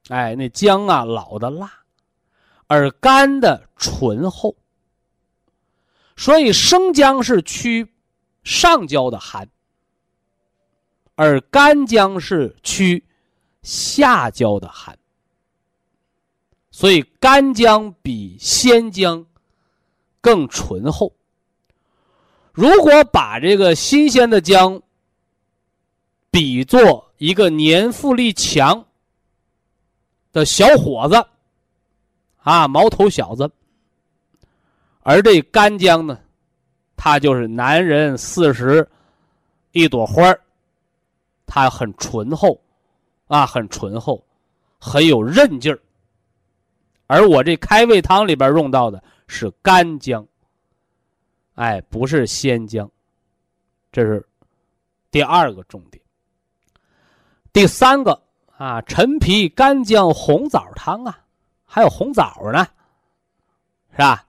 [0.08, 1.70] 哎，那姜啊老的辣，
[2.66, 4.56] 而干的醇厚。
[6.16, 7.92] 所以生姜是驱
[8.44, 9.48] 上焦的寒，
[11.14, 13.04] 而干姜是驱
[13.62, 14.98] 下焦的寒。
[16.70, 19.26] 所以干姜比鲜姜
[20.20, 21.14] 更醇厚。
[22.52, 24.82] 如果把这个新鲜的姜
[26.30, 28.86] 比作一个年富力强
[30.32, 31.26] 的小伙子，
[32.42, 33.50] 啊，毛头小子，
[35.00, 36.18] 而这干姜呢，
[36.96, 38.88] 它就是男人四十
[39.70, 40.40] 一朵花儿
[41.46, 42.60] 它很醇厚，
[43.26, 44.24] 啊，很醇厚，
[44.80, 45.78] 很有韧劲儿。
[47.06, 50.26] 而我这开胃汤里边用到的是干姜，
[51.54, 52.90] 哎，不是鲜姜，
[53.92, 54.26] 这是
[55.10, 56.02] 第二个重点。
[57.52, 58.20] 第三个
[58.56, 61.21] 啊，陈皮干姜红枣汤啊，
[61.74, 62.68] 还有红枣呢，
[63.92, 64.22] 是吧？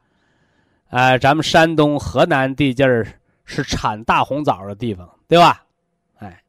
[0.92, 3.06] 哎，咱们山东、河南地界儿
[3.44, 5.62] 是产大红枣的地方，对吧？
[6.20, 6.42] 哎，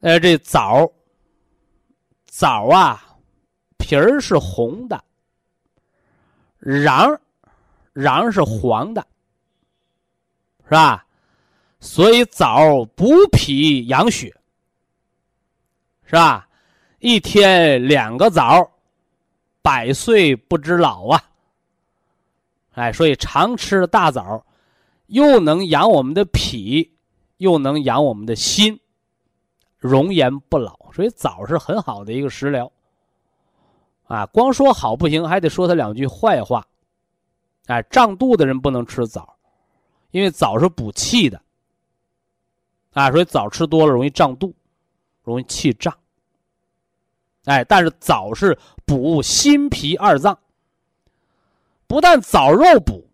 [0.00, 0.90] 呃，这枣，
[2.24, 3.04] 枣啊，
[3.76, 5.04] 皮儿是红的。
[6.60, 7.20] 瓤，
[7.92, 9.06] 瓤是黄的，
[10.64, 11.04] 是吧？
[11.78, 14.34] 所以枣补脾养血，
[16.06, 16.48] 是吧？
[17.00, 18.66] 一天两个枣，
[19.62, 21.24] 百岁不知老啊！
[22.72, 24.44] 哎，所以常吃大枣，
[25.06, 26.92] 又能养我们的脾，
[27.38, 28.78] 又能养我们的心，
[29.78, 30.78] 容颜不老。
[30.92, 32.70] 所以枣是很好的一个食疗。
[34.06, 36.66] 啊，光说好不行，还得说他两句坏话。
[37.66, 39.36] 哎，胀肚的人不能吃枣，
[40.12, 41.40] 因为枣是补气的。
[42.92, 44.54] 啊，所以枣吃多了容易胀肚，
[45.22, 45.94] 容易气胀。
[47.44, 50.36] 哎，但是枣是补心脾二脏，
[51.86, 53.06] 不但枣肉补，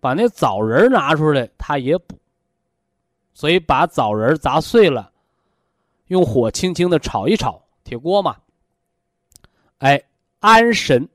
[0.00, 2.18] 把那枣仁拿出来，它也补。
[3.34, 5.12] 所以把枣仁砸碎了，
[6.06, 8.34] 用火轻轻的炒一炒，铁锅嘛。
[9.78, 10.02] 哎，
[10.40, 11.06] 安神、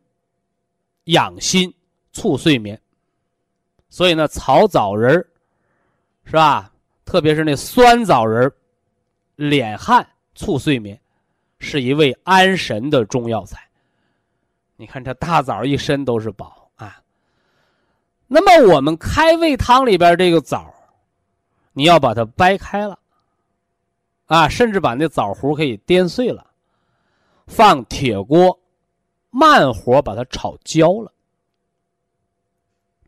[1.05, 1.73] 养心、
[2.13, 2.79] 促睡眠。
[3.89, 5.13] 所以呢，炒枣仁
[6.23, 6.71] 是吧？
[7.03, 8.49] 特别是那酸枣仁
[9.35, 11.01] 敛汗促睡眠，
[11.57, 13.67] 是一味安神的中药材。
[14.81, 17.03] 你看这大枣一身都是宝啊。
[18.25, 20.73] 那么我们开胃汤里边这个枣，
[21.73, 22.97] 你要把它掰开了，
[24.25, 26.47] 啊，甚至把那枣核可以颠碎了。
[27.45, 28.59] 放铁锅，
[29.29, 31.13] 慢火把它炒焦了。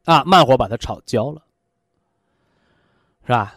[0.05, 1.41] 啊，慢火把它炒焦了，
[3.25, 3.55] 是吧？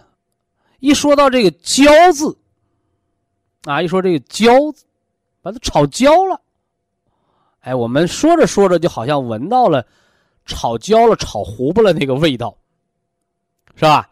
[0.79, 2.39] 一说到这个“焦”字，
[3.65, 4.87] 啊，一说这个“焦”字，
[5.43, 6.41] 把它炒焦了。
[7.67, 9.85] 哎，我们说着说着，就好像闻到了
[10.45, 12.57] 炒焦了、炒糊巴了那个味道，
[13.75, 14.09] 是吧？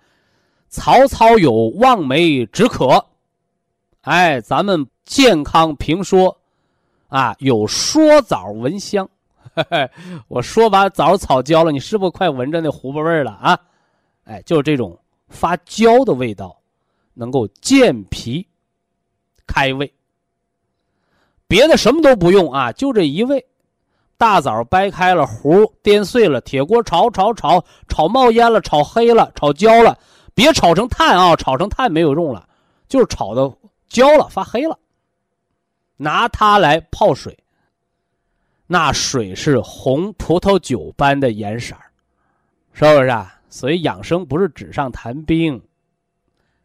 [0.68, 3.06] 曹操有望梅止渴，
[4.00, 6.36] 哎，咱们健康评说。
[7.06, 9.08] 啊，有说枣闻香，
[10.26, 13.56] 我说把枣炒焦了，你是不是快闻着那糊巴味了啊？
[14.24, 16.60] 哎，就是这种发焦的味道，
[17.12, 18.44] 能够健脾、
[19.46, 19.94] 开胃。
[21.46, 23.44] 别的什么都不用啊，就这一味，
[24.16, 29.98] 大枣掰开了核，颠碎了，铁锅炒炒炒，炒冒烟了，炒黑了，炒焦了，
[30.34, 32.48] 别炒成炭啊，炒成炭没有用了，
[32.88, 33.52] 就是炒的
[33.88, 34.78] 焦了，发黑了。
[35.96, 37.38] 拿它来泡水，
[38.66, 41.76] 那水是红葡萄酒般的颜色
[42.72, 43.38] 是不是啊？
[43.48, 45.62] 所以养生不是纸上谈兵，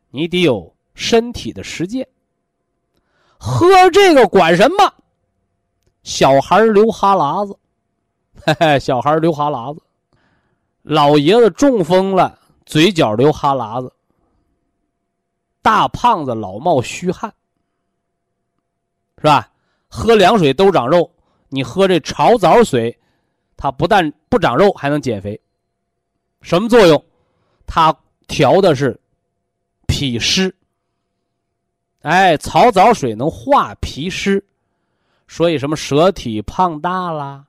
[0.10, 2.08] 你得有身体的实践。
[3.40, 4.94] 喝这个管什么？
[6.04, 7.58] 小孩流哈喇子，
[8.46, 9.82] 嘿嘿，小孩流哈喇子，
[10.82, 13.92] 老爷子中风了，嘴角流哈喇子，
[15.62, 17.34] 大胖子老冒虚汗。
[19.18, 19.50] 是吧？
[19.88, 21.10] 喝凉水都长肉，
[21.48, 22.98] 你喝这炒枣水，
[23.58, 25.40] 它不但不长肉，还能减肥。
[26.42, 27.04] 什么作用？
[27.66, 27.96] 它
[28.28, 29.00] 调的是
[29.88, 30.54] 脾湿。
[32.02, 34.44] 哎，草枣水能化脾湿，
[35.28, 37.46] 所以什么舌体胖大啦，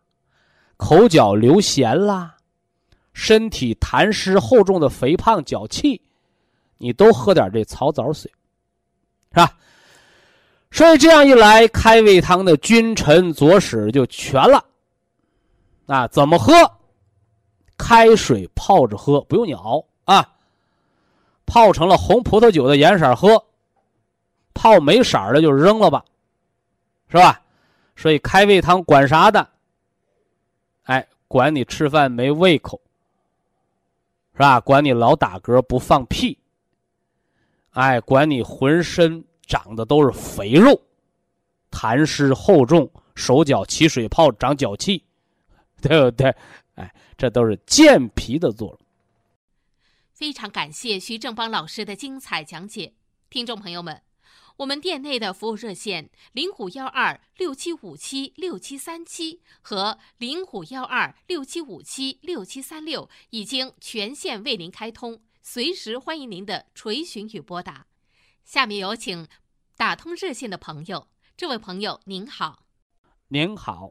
[0.77, 2.37] 口角流涎啦，
[3.13, 6.01] 身体痰湿厚重的肥胖脚气，
[6.79, 8.31] 你都喝点这草枣水，
[9.31, 9.57] 是吧？
[10.73, 14.65] 所以这样一来，开胃汤的君臣佐使就全了。
[15.87, 16.53] 啊，怎么喝？
[17.77, 20.29] 开水泡着喝，不用你熬啊。
[21.47, 23.45] 泡成了红葡萄酒的颜色喝，
[24.55, 26.05] 泡没色的就扔了吧。
[27.09, 27.43] 是吧？
[27.97, 29.51] 所以开胃汤管啥的？
[30.85, 32.81] 哎，管你吃饭没胃口，
[34.33, 34.61] 是吧？
[34.61, 36.39] 管你老打嗝不放屁，
[37.73, 40.81] 哎，管你浑身长的都是肥肉，
[41.71, 45.05] 痰湿厚重，手脚起水泡，长脚气，
[45.83, 46.33] 对不对？
[46.77, 48.79] 哎，这都是健脾的作用。
[50.13, 52.93] 非常感谢徐正邦老师的精彩讲解，
[53.29, 54.01] 听众朋友们。
[54.61, 67.87] 我们店内的服务热线零五幺二六七五七六七三七和零五幺二六七五七六七三六已经全线为您开通，随时欢迎您的垂询与拨打。
[68.45, 69.27] 下面有请
[69.79, 72.59] 打通热线的朋友，这位朋友您好，
[73.29, 73.91] 您好，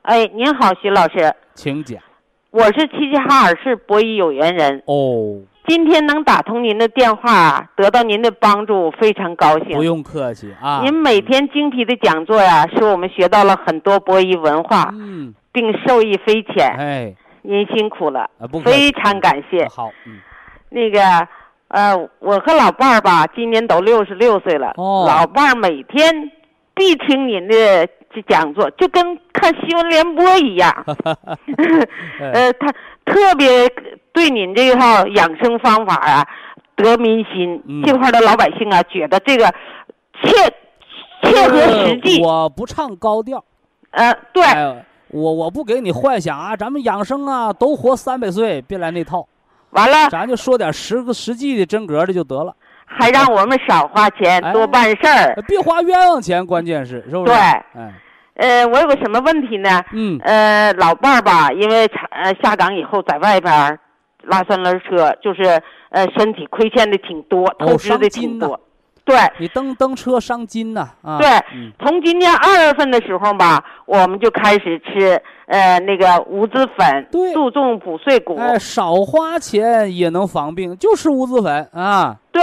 [0.00, 2.02] 哎，您好，徐老师，请讲。
[2.50, 5.44] 我是齐齐哈尔市博弈有缘人哦。
[5.68, 9.76] 今天能打通您的电话，得到您的帮助，非常高兴。
[9.76, 10.80] 不用客气啊！
[10.82, 16.74] 您每天精辟的讲座呀，使我们学到了很多博弈文化，嗯，并受益匪浅。
[16.78, 19.68] 哎，您辛苦了，啊，不非常感谢。
[19.68, 20.18] 好，嗯，
[20.70, 21.02] 那个，
[21.68, 24.72] 呃，我和老伴儿吧，今年都六十六岁了。
[24.78, 26.32] 哦，老伴儿每天
[26.78, 27.86] 必听您的
[28.26, 30.72] 讲座，就跟看新闻联播一样。
[32.32, 32.72] 呃，他
[33.04, 33.68] 特别。
[34.10, 36.26] 对您这套养生方法啊，
[36.74, 39.46] 得民心，这块的老百姓啊，觉得这个
[40.24, 40.32] 切
[41.22, 42.20] 切合实际。
[42.20, 43.44] 我不唱高调，
[43.92, 44.42] 呃，对，
[45.10, 49.24] 我我不给你幻想啊，咱们养生啊，都活三百岁，别来那套。
[49.70, 52.52] 完了，咱就说点实实际的真格的就得了。
[52.88, 57.32] 还让我们少花钱，多办事儿，别花冤枉钱，关键是是不是？
[57.32, 57.92] 对，哎。
[58.34, 59.82] 呃，我有个什么问题呢？
[59.92, 60.18] 嗯。
[60.22, 63.78] 呃，老伴儿吧，因为呃下岗以后在外边。
[64.24, 65.42] 拉三轮车就是
[65.88, 68.60] 呃，身体亏欠的挺多，透支的挺多。
[69.02, 71.16] 对，你蹬蹬车伤筋呐啊！
[71.18, 71.26] 对，
[71.78, 78.36] 从今年二月份的时候吧，我们就开始吃呃那个五子粉，注重补碎骨。
[78.36, 82.14] 哎，少花钱也能防病，就吃五子粉啊。
[82.30, 82.42] 对，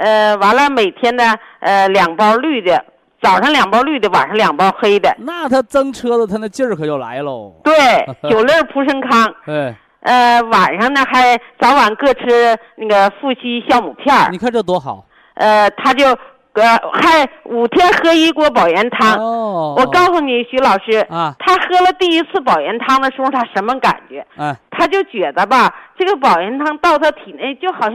[0.00, 2.84] 呃，完了每天呢，呃，两包绿的，
[3.22, 5.14] 早上两包绿的，晚上两包黑的。
[5.18, 7.52] 那他蒸车子，他那劲儿可就来喽。
[7.62, 7.74] 对，
[8.30, 9.34] 九粒蒲生康。
[9.44, 9.74] 对。
[10.00, 15.04] 呃，晚上呢还早晚各吃那个富硒酵母片你看这多好。
[15.34, 16.16] 呃，他就
[16.54, 19.18] 呃还五天喝一锅保元汤。
[19.18, 19.74] 哦。
[19.78, 24.26] 我告诉你，徐老师啊，他喝了第一次保元汤的时候，他什么感觉？
[24.36, 24.56] 嗯。
[24.70, 27.94] 他就觉得吧，这个保元汤到他体内就好像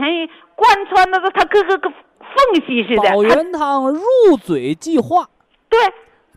[0.54, 3.10] 贯穿的他各个个缝隙似的。
[3.10, 4.02] 保元汤入
[4.42, 5.28] 嘴即化。
[5.68, 5.78] 对。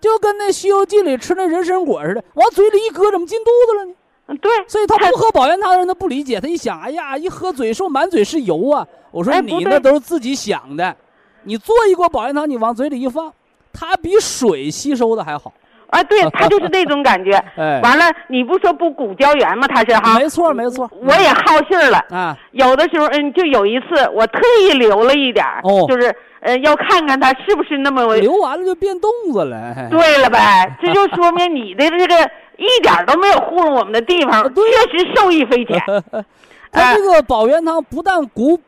[0.02, 3.94] 就跟那《西游记》里吃那人参果似的，往嘴里一搁，怎么进肚子了呢？
[4.42, 8.88] 对，所以他不喝保元汤的人他不理解，他一想，哎呀，一喝嘴说满嘴是油啊！
[9.12, 10.96] 我说你那都是自己想的，
[11.44, 13.32] 你做一锅保元汤，你往嘴里一放，
[13.74, 15.54] 它比水吸收的还好。
[15.88, 17.32] 啊，对 它就是那种感觉。
[17.58, 19.68] 哎，完了，你不说补骨胶原吗？
[19.68, 20.90] 它是哈，没错没错。
[21.02, 22.38] 我也好信儿了啊。
[22.52, 28.16] 有的时候，嗯，就有一次我特意留了一点儿，哦，就是呃，要看看它是不是那么。
[28.18, 29.88] 留完了就变冻子了。
[29.90, 32.30] 对了呗，这就说明你的这个。
[32.60, 35.82] 一点都没有糊弄我们的地方，确实受益匪浅。
[36.74, 38.60] 它这个保元汤不但补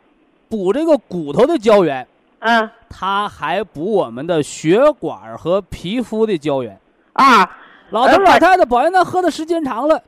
[0.50, 2.08] 补这个骨头的胶原，
[2.42, 6.78] 嗯，它还补我们的血管和皮肤的胶原。
[7.14, 7.50] 啊，
[7.90, 10.02] 老头老太太保元汤喝的时间长了，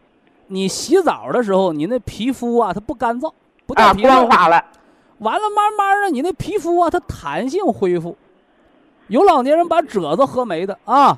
[0.48, 3.32] 你洗澡的时候，你那皮肤啊，它不干燥，
[3.66, 4.64] 不啊，光滑了。
[5.20, 8.18] 完了，慢慢的，你那皮肤啊，它弹性恢复。
[9.08, 11.18] 有老年人把褶子喝没的啊。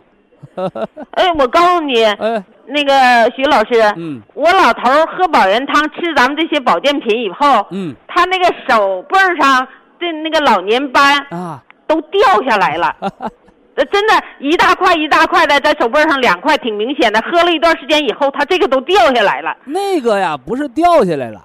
[1.12, 2.44] 哎，我告诉你，哎。
[2.68, 9.68] 那个徐老师，嗯，我老头喝保元汤，吃咱们这些保健品以后，嗯，他那个手背上
[10.00, 12.96] 的那个老年斑啊，都掉下来了，
[13.76, 17.22] 呃，真的，一大块一大块的在手背上两块，挺明显的。
[17.22, 19.56] 喝了一段时间以后，它这个都掉下来了。
[19.66, 21.44] 那个呀，不是掉下来了，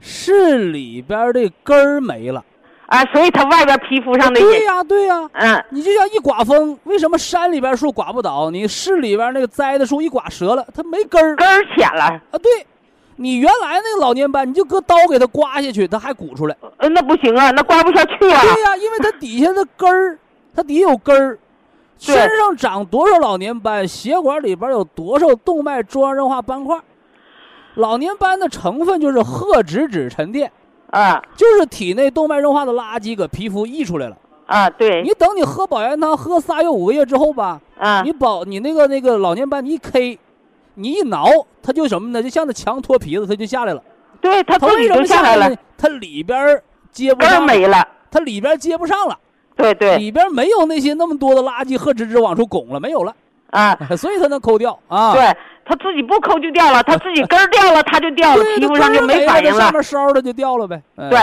[0.00, 2.44] 是里边的根儿没了。
[2.86, 8.50] 啊，所以它外边皮肤上的对呀，对呀，嗯，你就像一刮风，为什么山里边树刮不倒？
[8.50, 12.20] 你市里边那个栽的树一刮折了，它没根儿，根儿浅了啊。
[12.42, 12.66] 对，
[13.22, 16.56] 你原来那个老年斑，你就搁刀给它刮下去，它还鼓出来。
[16.78, 18.40] 呃，那不行啊，那刮不下去啊。
[18.40, 20.18] 对呀，因为它底下的根儿，
[20.54, 21.38] 它底下有根儿，
[21.98, 26.80] 身上长多少老年斑，血管里边有多少动脉粥样硬化斑块，
[27.74, 30.50] 老年斑的成分就是褐脂质沉淀。
[30.90, 34.16] 啊，就是体内动脉硬化的垃圾搁皮肤溢出来了。
[34.46, 35.02] 啊，对。
[35.02, 40.18] 你等你喝保元汤喝仨月五个月之后吧，啊，你保你那个那个老年斑你一 K，
[40.80, 41.26] 你一挠
[41.62, 42.22] 它就什么呢？
[42.22, 43.82] 就像那墙脱皮子，它就下来了。
[44.20, 45.56] 对，它自己就下来了。
[45.76, 46.60] 它里边
[46.90, 47.44] 接不上。
[47.44, 47.86] 没了。
[48.10, 49.18] 它里边接不上了。
[49.56, 53.14] 对对里边没有那些那么多的垃圾和吱吱往出拱了，没有了，
[53.50, 55.12] 啊， 所以它能抠掉啊。
[55.12, 55.22] 对
[55.66, 59.72] 它自己不抠就掉了，它自己根儿掉了它就掉了， 对，皮肤上就没反应了上。
[59.72, 60.80] 面烧的就掉了呗。
[60.96, 61.18] 嗯对，，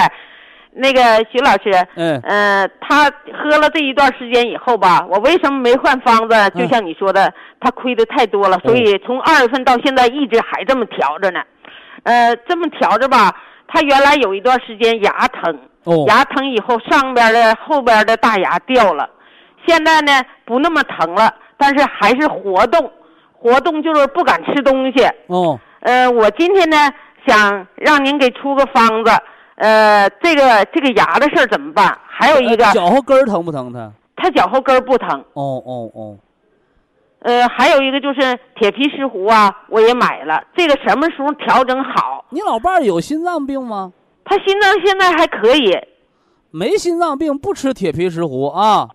[0.78, 1.01] 那个
[1.32, 6.36] 徐老师，嗯呃，他喝了这一段时间以后吧，我为什么没换方子？
[6.55, 11.41] 就嗯像你说的，他亏的太多了，所以从二月份到现在一直还这么调着呢。
[12.03, 13.36] 呃，这么调着吧，
[13.67, 19.09] 他原来有一段时间牙疼，哦，牙疼以后上边的后边的大牙掉了，
[19.65, 22.91] 现在呢不那么疼了，但是还是活动，
[23.34, 25.03] 活动就是不敢吃东西。
[25.28, 26.78] 哦，呃，我今天呢
[27.25, 29.11] 想让您给出个方子，
[29.58, 31.97] 呃，这个这个牙的事儿怎么办？
[32.08, 33.91] 还有一个呃，脚后跟儿疼不疼他？
[34.16, 36.18] 他脚后跟儿不疼，哦哦哦，
[37.20, 42.26] 呃，还有一个就是铁皮石斛啊，我也买了，这个什么时候调整好？
[42.30, 43.91] 你老伴儿有心脏病吗？
[44.26, 45.72] 他心脏现在还可以，
[46.51, 48.89] 没心脏病不吃铁皮石斛啊。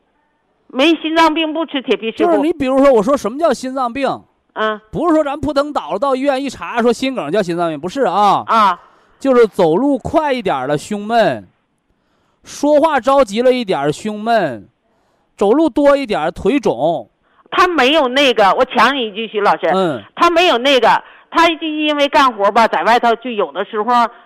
[0.68, 4.08] 没心脏病不吃铁皮石斛就是斛，你比如说，我说什么叫心脏病？
[4.54, 8.78] 嗯不是说咱扑腾倒了到医院一查说心梗叫心脏病，不是啊，啊
[9.22, 11.46] 就是走路快一点儿的胸闷，
[12.42, 14.66] 说话着急了一点儿胸闷，
[15.36, 17.08] 走路多一点儿腿肿，
[17.48, 20.88] 他没有那个，我抢你一句，徐老师，嗯，他没有那个，
[21.30, 23.84] 他就因为干活吧，在外头就有的时候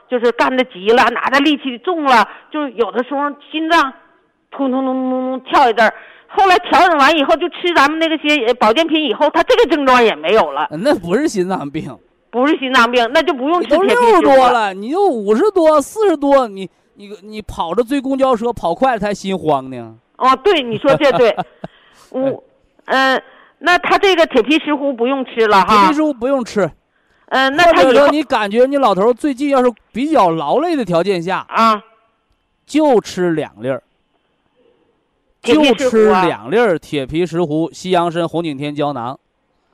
[0.09, 3.20] 就是干的急了，拿的力气重了，就有的时候
[3.53, 3.92] 心脏
[4.51, 5.92] 突突突突突跳一阵儿。
[6.26, 11.94] 后来调整完以后，就吃咱们那个些呃保健品以后，他这个症状也没有了，那不是心脏病，
[12.31, 14.74] 不是心脏病，那就不用吃铁皮六十多了。
[14.74, 19.97] 你就五十多、四十多，你你你跑着追公交车跑快了才心慌呢。
[20.16, 21.37] 哦，对，你说这对，
[22.11, 22.43] 我，
[22.87, 23.22] 嗯、
[23.59, 26.70] 那他这个铁皮石斛不用吃了哈铁皮，石斛不用吃，
[27.27, 31.83] 嗯、那他以后你感觉你老头最近要是比较劳累的条件下，啊，
[32.64, 33.83] 就吃两粒儿，
[35.43, 39.18] 就吃两粒儿铁皮石斛、西洋参、红景天胶囊，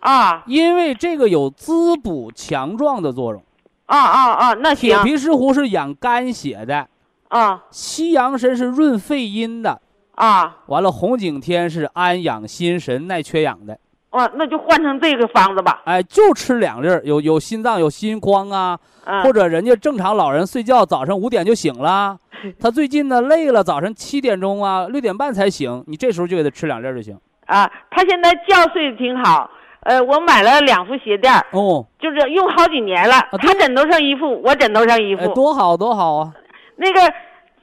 [0.02, 3.42] 啊因为这个有滋补强壮的作用。
[3.86, 6.86] 啊啊啊，那行铁皮石斛是养肝血的，
[7.28, 9.80] 啊西洋参是润肺阴的，
[10.14, 10.58] 啊。
[10.66, 13.78] 完了红景天是安养心神、耐缺氧的。
[14.10, 15.82] 哦，那就换成这个方子吧。
[15.84, 22.18] 哎，就吃两粒儿，有有心脏有心慌啊，嗯，或者人家正常老人睡觉早上五点就醒了，
[22.58, 27.18] 他最近呢累了，早上七点钟啊六点半才醒，你这时候就给他吃两粒儿就行。
[27.46, 29.50] 啊，他现在觉睡得挺好。
[29.84, 33.20] 呃，我买了两副鞋垫儿，哦，就是用好几年了。
[33.32, 35.34] 对他枕头上一副，我枕头上一哎，副。
[35.34, 36.32] 多好多好啊！
[36.76, 37.00] 那个，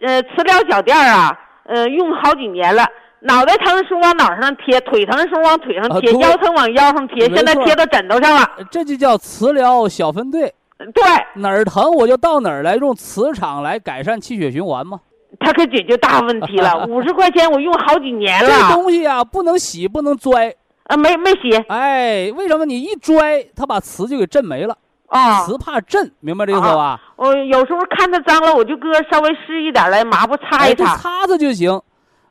[0.02, 2.86] 呃，磁疗脚垫儿啊，呃，用好几年了。
[3.22, 8.50] 脑袋疼时候往脑上贴，腿疼时候往腿上贴，腰疼往腰上贴，没现在贴到枕头上了。
[8.72, 11.04] 这就叫磁疗小分队，对，
[11.36, 15.00] 哪儿疼我就到哪儿来，用磁场来改善气血循环嘛。
[15.40, 16.84] 它可解决大问题了。
[16.88, 20.54] 五十块钱我用好几年了这了，东西啊，不能洗，不能拽。
[20.90, 24.76] 啊，没没洗哎，为什么你一拽，它把瓷就给震没了？
[25.08, 25.46] 啊。
[25.46, 27.00] 瓷怕震，明白这意思吧？
[27.16, 30.96] 我有时候看它脏了，我就搁稍微湿一点来抹布擦一擦。
[30.98, 31.80] 擦擦就行。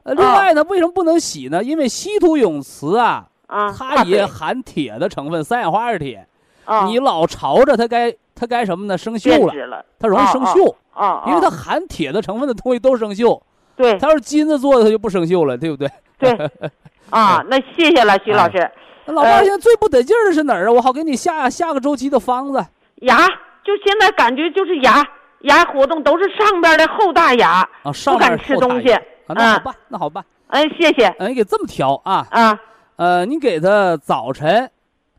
[0.02, 1.62] 呃，另外呢，为什么不能洗呢？
[1.62, 6.26] 因为稀土永磁啊，啊，它也含铁的成分，三氧化二铁。
[6.64, 8.98] 啊，你老朝着它该它该什么呢？
[8.98, 13.40] 生锈了，了，它容易生锈，啊，因为它啊含铁的成分的东西都生锈。
[13.76, 15.88] 对它要是金子做的，它就不生锈了，对不对？
[16.18, 16.50] 对
[17.10, 18.70] 啊，那谢谢了，徐老师。
[19.06, 20.72] 那老伴现在最不得劲儿的是哪儿啊？
[20.72, 22.64] 我好给你下下个周期的方子。
[22.96, 23.16] 牙
[23.64, 25.02] 就现在感觉就是牙
[25.42, 28.92] 牙活动都是上边的后大牙，啊，上不敢吃东西。
[28.92, 30.24] 啊，那好嗯办，那好办。
[30.48, 32.58] 嗯，谢谢嗯，你给这么调啊，啊，
[32.96, 34.70] 呃，你给他早晨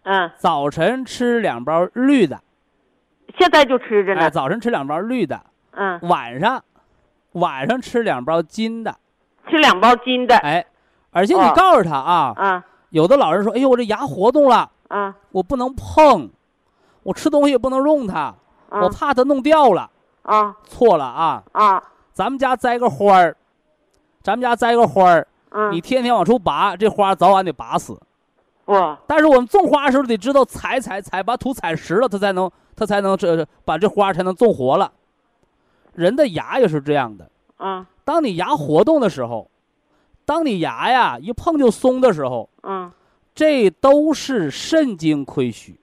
[0.04, 2.40] 嗯，早晨吃两包绿的，
[3.38, 4.30] 现在就吃着哎，呢。
[4.30, 5.40] 早晨吃两包绿的，
[5.72, 6.64] 嗯，晚上
[7.34, 8.96] 晚上吃两包金的，
[9.50, 10.36] 吃两包金的。
[10.38, 10.66] 哎，
[11.12, 11.54] 而且你哦。
[11.56, 12.66] 告诉他啊，啊。
[12.90, 15.16] 有的老人说，哎呦，我这牙活动了，啊。
[15.32, 16.30] 我不能碰，
[17.04, 18.34] 我吃东西也不能用它，
[18.70, 19.90] 我啊怕它弄掉了。
[20.24, 20.56] 啊。
[20.64, 21.84] 错了啊，啊。
[22.14, 23.36] 咱们家栽个花儿，
[24.22, 28.00] 咱们家栽个花儿，嗯，你天天往出拔，这花早晚得拔死。
[28.66, 28.98] 哇。
[29.08, 34.92] 但是我们种花的时候得知道踩踩踩，把土踩实了，它才能它才能这把这花才能种活了。
[35.94, 37.86] 人的牙也是这样的，啊。
[38.04, 39.50] 当你牙活动的时候，
[40.30, 42.92] 当你牙呀一碰就松的时候，嗯
[43.34, 45.80] 这都是肾精亏虚。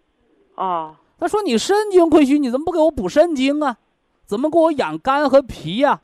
[0.55, 3.77] 哦他说你肾精亏虚，你怎么不给我补肾精啊？
[4.25, 6.01] 怎么给我养肝和脾呀、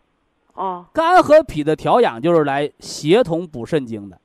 [0.55, 4.19] 哦肝和脾的调养就是来协同补肾精的。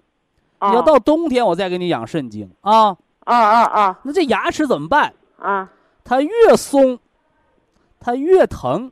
[0.62, 2.98] 哦，你要到冬天我再给你养肾精啊。
[3.20, 5.14] 啊啊啊那这牙齿怎么办？
[5.38, 5.70] 啊
[6.04, 6.98] 它越松，
[8.00, 8.92] 它越疼，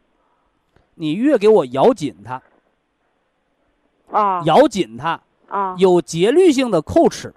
[0.94, 2.40] 你越给我咬紧它。
[4.12, 4.42] 啊。
[4.46, 5.76] 咬紧它，啊。
[5.78, 7.34] 有节律性的叩齿。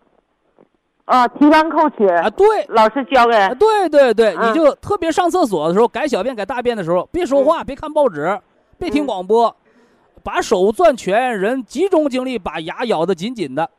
[1.04, 2.66] 啊，提肛叩齿，啊，对。
[2.68, 3.34] 老师教给。
[3.34, 4.50] 啊，对对对，嗯。
[4.50, 8.38] 你就特别上厕所的时候，改小便、改大便的时候，别说话，别看报纸，
[8.76, 9.56] 别听嗯广播，
[10.22, 13.70] 把手攥拳，人集中精力把牙咬得紧紧的，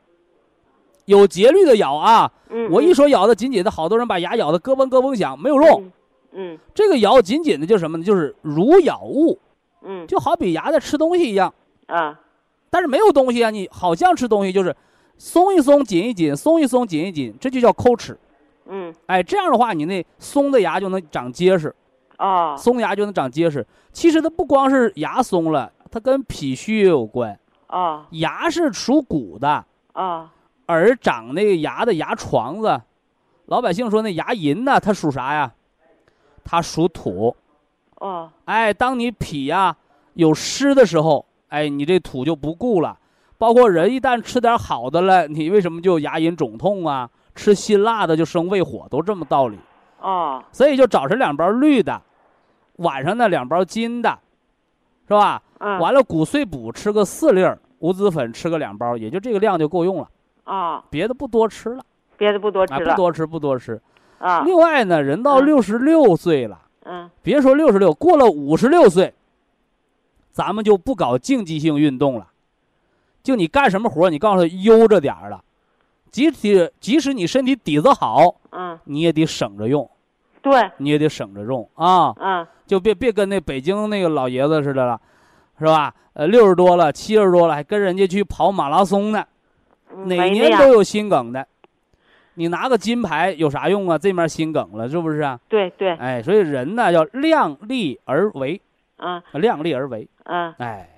[1.04, 2.32] 有节律的咬啊！
[2.48, 5.82] 嗯，我一说咬得紧紧的，好多人把牙咬得咯嘣咯嘣响，没有用。
[5.82, 5.92] 嗯
[6.32, 6.58] 嗯。
[6.74, 8.02] 这个咬紧紧的就是什么呢？
[8.02, 9.38] 就是如咬物，
[9.82, 10.04] 嗯。
[10.08, 11.54] 就好比牙在吃东西一样，
[11.86, 12.18] 啊
[12.70, 14.74] 但是没有东西啊，你好像吃东西就是
[15.18, 18.18] 松一松紧一紧，松一松紧一紧，这就叫抠齿。
[18.66, 21.74] 嗯哎，这样的话，你那松的牙就能长结实。
[22.18, 23.66] 哦松牙就能长结实。
[23.92, 27.36] 其实它不光是牙松了，它跟脾虚也有关。
[27.66, 29.64] 哦牙是属骨的，
[29.94, 30.28] 哦
[30.66, 32.80] 而长那个牙的牙床子，
[33.46, 35.52] 老百姓说那牙龈呢，它属啥呀？
[36.44, 37.34] 它属土。
[37.96, 39.76] 哦哎，当你脾呀、
[40.14, 42.98] 有湿的时候，哎，你这土就不固了。
[43.38, 47.08] 包括人一旦吃点好的了，你为什么就牙龈肿痛啊？
[47.34, 49.58] 吃辛辣的就生胃火，都这么道理。
[50.00, 52.00] 哦所以就早晨两包绿的，
[52.76, 54.18] 晚上呢两包金的，
[55.06, 55.42] 是吧？
[55.58, 60.08] 嗯完了骨碎补吃个四粒儿，五子粉吃个两包，也就这个量就够用了，
[60.44, 61.84] 哦，别的不多吃了，
[62.16, 63.80] 别的不多吃啊，不了多吃不多吃。
[64.18, 69.14] 啊另外呢，人到嗯六十六岁了，嗯别说六十六，过了五十六岁，
[70.30, 72.28] 咱们就不搞竞技性运动了，
[73.22, 75.42] 就你干什么活儿，你告诉他悠着点儿了，
[76.10, 79.88] 即使即使你身体底子好，嗯你也得省着用，
[80.40, 82.14] 对你也得省着用啊。
[82.18, 85.00] 嗯就别别跟那北京那个老爷子似的了，
[85.58, 85.92] 是吧？
[86.12, 89.24] 呃，六十多了，七十多了，还跟人家去跑马拉松呢，
[89.92, 91.46] 嗯哪年都有心梗的。
[92.34, 93.98] 你拿个金牌有啥用啊？
[93.98, 95.38] 这面心梗了，是不是啊？
[95.48, 98.60] 对对哎，所以人呢要量力而为，
[98.96, 100.08] 啊量力而为。
[100.30, 100.88] 嗯哎，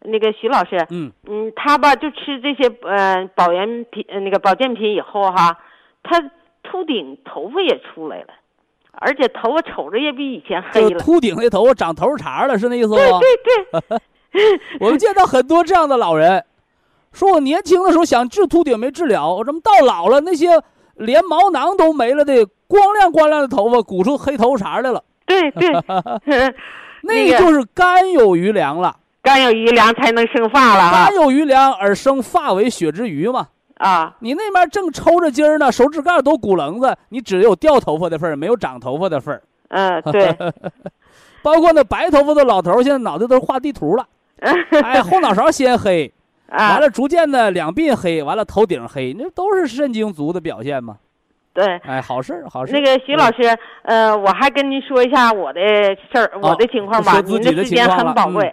[0.00, 5.58] 那个徐老师嗯，嗯他吧就吃这些呃保元品呃那个保健品以后哈，
[6.02, 6.18] 他
[6.62, 8.28] 秃顶头发也出来了，
[8.92, 10.98] 而且头发瞅着也比以前黑了。
[10.98, 12.96] 秃顶那头发长头茬了，是那意思吗？
[13.20, 13.98] 对对
[14.32, 16.42] 对， 我们见到很多这样的老人，
[17.12, 20.48] 说我年轻的时候想治秃顶没治了，我怎么到老了那些
[20.94, 25.70] 连毛囊都没了的光亮光亮的头发鼓出黑头茬来了，对对，
[27.06, 33.48] 那就是肝有余粮了，肝有余粮才能生发了哈肝有余粮而生发为血之余嘛。
[33.76, 39.42] 啊你那边正抽着筋儿呢，手指盖都鼓棱子，你只有掉头发的份儿，没有长头发的份儿。
[39.68, 40.34] 嗯 对，
[41.42, 44.06] 包括那白头发的老头儿，现在脑袋都是画地图了，
[44.82, 46.10] 哎，后脑勺先黑，
[46.48, 50.96] 啊完了逐渐的两鬓黑，完了头顶黑，那都是肾精足的表现嘛。
[51.54, 51.64] 对。
[51.84, 52.78] 哎，好事儿，好事儿。
[52.78, 55.60] 那个徐老师，呃，我还跟您说一下我的
[56.12, 57.12] 事儿，我的情况吧。
[57.12, 58.52] 哦说自己的时间很宝贵。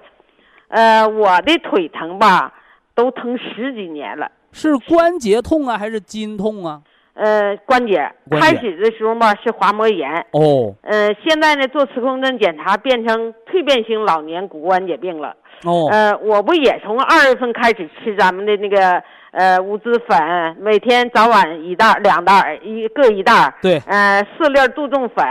[0.70, 2.54] 呃，我的腿疼吧，
[2.96, 4.32] 都疼十几年了。
[4.54, 6.82] 是关节痛啊，还是筋痛啊？
[7.14, 15.36] 呃，关节关节开始的时候吧是滑膜炎，哦呃，现在呢做磁共振检查变成蜕变性老年骨关节病了。
[15.66, 23.54] 哦，呃，我不也从二月份开始吃咱们的那个呃五子粉，每天早晚一袋儿两袋儿，一各一袋儿。
[23.62, 25.26] 对，呃，四粒杜仲粉，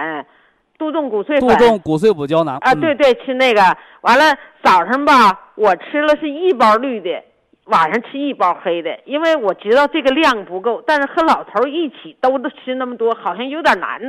[0.78, 1.48] 杜仲骨碎粉。
[1.50, 3.60] 杜仲骨碎补胶囊啊，嗯对对，吃那个。
[4.00, 4.34] 完了
[4.64, 7.22] 早上吧，我吃了是一包绿的，
[7.64, 14.00] 晚上吃一包黑的，因为我知道这个量不够，但是和老头儿一起都都吃那么多，好像有点难，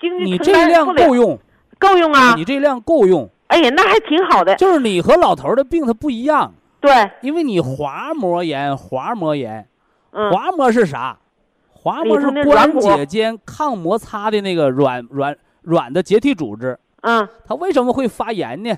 [0.00, 1.38] 经济你承这量担不了够，用，
[1.78, 2.32] 够用啊！
[2.34, 4.54] 你这量够用，哎呀，那还挺好的。
[4.54, 9.66] 就是你和老头儿的病它不一样，对，因为你滑膜炎，滑膜炎，
[10.10, 11.18] 嗯，滑膜是啥？
[11.70, 18.74] 滑膜是关节间抗摩擦的那个软软软的结缔组织，嗯，它为什么会发炎呢？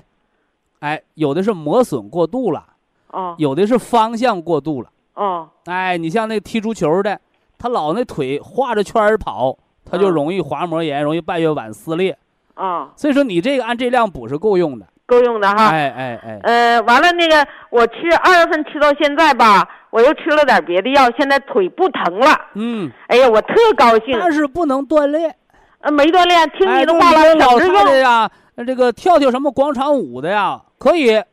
[0.79, 2.65] 哎，有的是磨损过度了，
[3.07, 4.89] 哦有的是方向过度了。
[5.15, 7.19] 哦，哎，你像那踢足球的，
[7.57, 12.17] 他老那腿画着圈儿跑，他就嗯容易滑膜炎，容易半月板撕裂。
[12.55, 14.87] 哦，所以说你这个按这量补是够用的。
[15.09, 15.69] 够用的哈。
[15.69, 17.93] 哎哎哎，呃，完了那个，我吃
[18.23, 22.39] 二月份吃到现在吧，我又吃了点别的药，现在腿不疼了。
[22.53, 24.17] 嗯，哎呀，我特高兴。
[24.19, 25.35] 但是不能锻炼。
[25.81, 27.73] 呃，没锻炼，听哎，你的话了，就是你老用。
[27.73, 28.29] 太太呀，
[28.67, 31.23] 这个跳跳什么广场舞的呀，可以，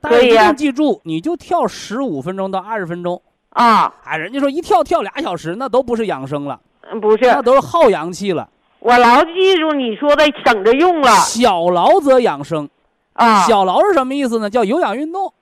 [0.00, 3.22] 但是一可以啊定记住，你就跳十五分钟到二十分钟。
[3.50, 6.58] 啊，哎，人家说一跳跳俩小时，那都不是养生了，
[6.90, 8.48] 嗯不是，那都是耗阳气了。
[8.80, 12.68] 我牢记住你说的，省着用了小劳则养生，
[13.14, 13.46] 啊。
[13.46, 14.48] 小劳是什么意思呢？
[14.48, 15.32] 叫有氧运动。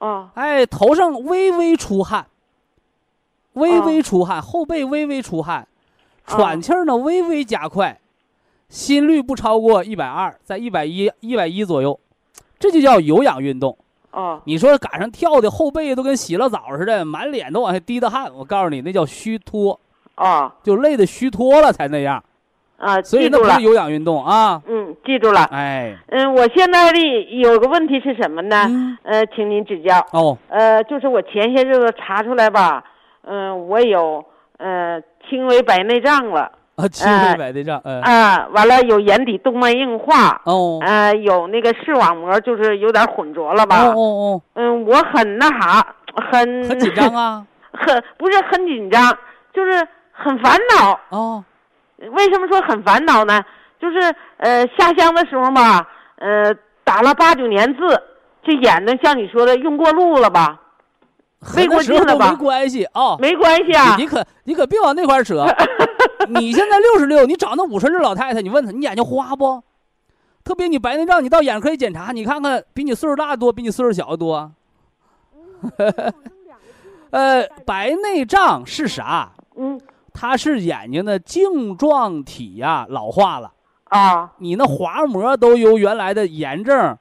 [0.00, 2.26] 啊哎，头上微微出汗，
[3.54, 5.66] 微微哦出汗，后背微微出汗，哦
[6.26, 7.98] 喘气儿呢微微加快，
[8.68, 11.98] 心率不超过一百二，在一百一一百一左右，
[12.58, 13.78] 这就叫有氧运动。
[14.10, 19.78] 啊你说赶上跳的后背都跟洗了澡似的，满脸都往下滴的汗，我告诉你，那叫虚脱，
[20.16, 22.22] 啊就累的虚脱了才那样。
[22.76, 23.62] 啊，所以那不是。
[23.62, 24.60] 有氧运动啊。
[24.66, 25.44] 嗯，记住了。
[25.52, 26.98] 哎，嗯，我现在的
[27.40, 28.66] 有个问题是什么呢？
[28.68, 29.98] 嗯呃，请您指教。
[30.12, 32.82] 哦，呃，就是我前些日子查出来吧，
[33.26, 34.24] 嗯、我有
[34.58, 43.76] 呃轻微白内障了啊，轻微白内障，嗯，啊，完了有眼底动脉硬化，哦，呃，有那个视网膜就是有点混浊了哦吧？
[43.86, 45.94] 哦哦，嗯，我很那啥，
[46.30, 49.16] 很很紧张，啊， 很不是很紧张，
[49.52, 50.98] 就是很烦恼。
[51.10, 51.44] 哦，
[52.12, 53.40] 为什么说很烦恼呢？
[53.84, 56.54] 就是呃下乡的时候吧，呃
[56.84, 57.80] 打了八九年字，
[58.42, 60.58] 这眼睛像你说的用过路了吧？
[61.38, 63.18] 和没过那时了吧关系啊。
[63.18, 65.44] 没关系啊你你可你可别往那块儿扯。
[66.28, 69.62] 你现在六十六，你找那五十六老太太，你问她，你眼睛花不？
[70.42, 74.50] 特别你白内障，你到眼科一检查，你看看比你岁数大的多，比你岁数小的多。
[77.10, 79.32] 呃，白内障是啥？
[79.56, 79.78] 嗯
[80.16, 83.50] 它是眼睛的晶状体呀、老化了，
[83.98, 86.98] 啊你那滑膜都由原来的炎症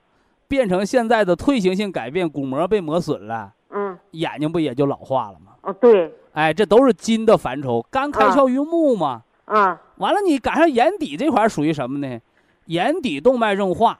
[0.47, 5.53] 变成现在的退行性改变，骨膜被磨损了，嗯眼睛不也就老化了吗？
[5.61, 9.23] 哦对哎，这都是金的范畴，肝开窍于目嘛。
[9.45, 12.19] 啊完了，你赶上眼底这块属于什么呢？
[12.65, 13.99] 眼底动脉硬化，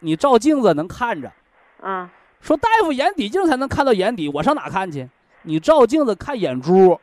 [0.00, 1.32] 你照镜子能看着。
[1.80, 5.08] 啊说大夫眼底镜才能看到眼底，我上哪看去？
[5.42, 7.00] 你照镜子看眼珠，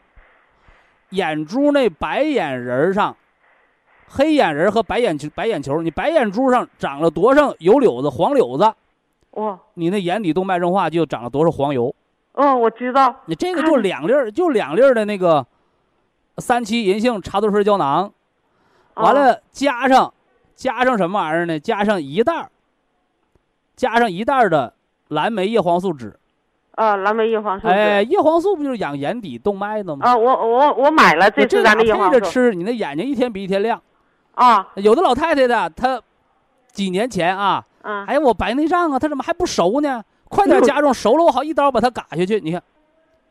[1.09, 3.15] 眼珠那白眼仁儿上，
[4.13, 8.73] 黑眼仁儿和白眼球白眼球，你白眼珠上长了多少油柳子、黄柳子，
[9.31, 11.95] 哇你那眼底动脉硬化就长了多少黄油。
[12.33, 15.45] 哦我知道你这个就两粒儿，就两粒儿的那个
[16.39, 18.11] 三七银杏茶多酚胶囊，
[18.95, 20.13] 完哦了加上
[20.55, 21.57] 加上什么玩意儿呢？
[21.57, 22.49] 加上一袋儿，
[23.77, 24.73] 加上一袋儿的
[25.07, 26.13] 蓝莓叶黄素酯。
[26.75, 30.05] 啊蓝莓叶黄素哎，叶黄素不就是养眼底动脉的吗？
[30.05, 33.81] 啊我我我买了这这次咱的叶黄素着吃，你那眼睛一天比一天亮。
[34.35, 36.01] 啊有的老太太的，她
[36.71, 40.03] 几年前啊，啊哎呀，我白内障啊，她怎么还不熟呢？
[40.29, 42.39] 快点加重，熟了我好一刀把它嘎下去。
[42.39, 42.63] 你看，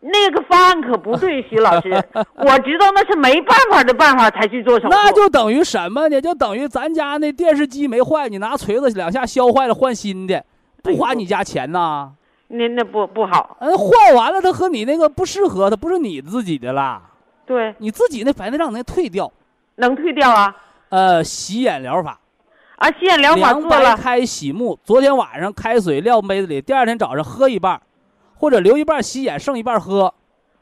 [0.00, 1.90] 那个方案可不对，徐老师，
[2.36, 4.88] 我知道那是没办法的办法才去做手术。
[4.90, 6.20] 那就等于什么呢？
[6.20, 10.44] 就等于咱家那电视机没坏，你拿锤子两下削坏了换新的，
[10.82, 12.12] 不花你家钱呐？
[12.48, 17.00] 那那不不好，嗯，换完了它和你那个不适合，它不是你自己的啦，
[17.46, 19.30] 对，你自己那白内障能退掉。
[19.76, 20.54] 能退掉啊
[20.90, 22.20] 呃，洗眼疗法，
[22.76, 22.90] 啊！
[22.90, 27.80] 洗眼疗法凉做了白开洗目，昨天晚上开水撂杯子里，第二天早上喝一半儿，
[28.36, 30.12] 或者留一半儿洗眼，剩一半儿喝，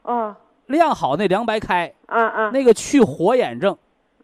[0.03, 0.35] 哦，
[0.67, 3.75] 晾好那凉白开，嗯嗯那个去火眼症，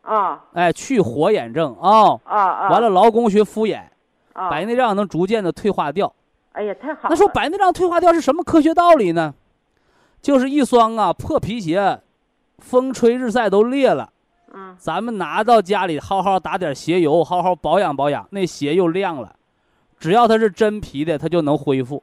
[0.03, 2.19] 啊哎，去火眼症啊。
[2.23, 2.69] 啊啊！
[2.69, 3.91] 完了，劳宫穴敷眼，
[4.33, 6.13] 啊，白内障能逐渐的退化掉。
[6.51, 7.07] 哎呀，太好了。
[7.09, 9.33] 那说白内障退化掉是什么科学道理呢？
[10.21, 11.99] 就是一双啊破皮鞋，
[12.59, 14.11] 风吹日晒都裂了，
[14.53, 19.35] 嗯咱们拿到家里好好打点鞋油，好好保养保养，那鞋又亮了。
[19.99, 22.01] 只要它是真皮的，它就能恢复。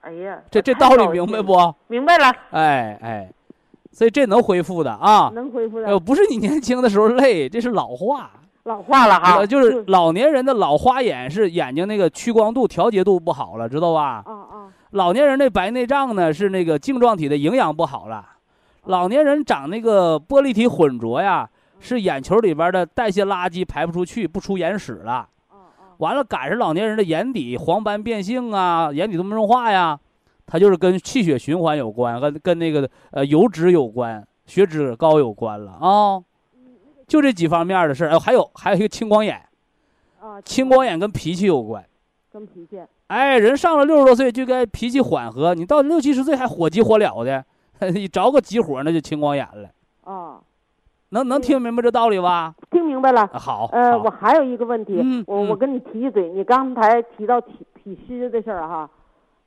[0.00, 1.06] 哎呀，这这道理？
[1.08, 1.74] 明白不？
[1.88, 3.30] 明白了，哎哎，
[3.92, 5.30] 所以这能恢复的啊。
[5.34, 8.30] 能恢复的呃，不是你年轻的时候累，这是老化。
[8.64, 14.22] 老化了哈，呃就是老年人的老花眼是眼睛那个屈光度调节度不好了，知道吧？
[14.26, 18.24] 啊啊老年人那白内障呢是那个晶状体的营养不好了，
[18.84, 21.48] 老年人长那个玻璃体混浊呀，
[21.80, 25.28] 是眼球里边的代谢垃圾排不出去，不出眼屎了。
[25.98, 29.98] 完了赶上老年人的眼底黄斑变性啊，眼底动脉硬化呀，
[30.46, 36.22] 它就是跟气血循环有关，跟跟那个呃油脂有关，血脂高有关了啊、
[37.06, 39.42] 就这几方面的事儿，呃还有还有一个青光眼，
[40.20, 41.84] 啊，青光眼跟脾气有关。
[42.30, 47.44] 跟脾气哎，人上了六十多岁就该脾气缓和，你到六七十岁还火急火燎的，
[47.90, 49.68] 你着个急火那就青光眼了。
[50.04, 50.38] 啊，
[51.10, 52.54] 能能听明白这道理吧？
[52.70, 53.22] 听明白了。
[53.22, 58.88] 啊好，呃，我还有一个问题，我我跟你提一嘴，你刚才提到体体湿的事儿哈，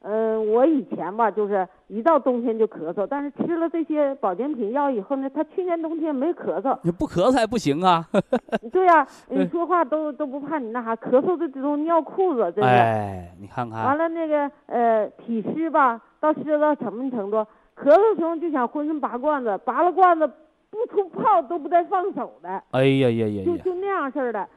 [0.04, 6.76] 嗯、我以前吧就是一到冬天就咳嗽，但是吃了这些保健品药以后呢，他去年冬天没咳嗽。
[6.82, 8.04] 你不咳嗽还不行啊！
[8.72, 12.70] 对呀、 你说话都都不怕你那啥，咳嗽的都尿裤子，真是。
[12.70, 17.38] 哎，你看看完，了那个呃体湿吧，到湿到什么程度？
[17.78, 20.28] 咳嗽的时候就想浑身拔罐子，拔了罐子
[20.72, 23.46] 不出泡都不带放手的，哎呀呀呀呀！
[23.46, 24.48] 就就那样式儿的。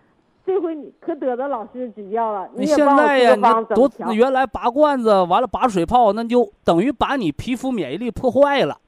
[0.47, 3.91] 这回你可得到老师指教了，你现在呀，你那多？
[4.12, 8.79] 原来拔罐子完了拔水泡，那就等于把你皮肤免疫力破坏了，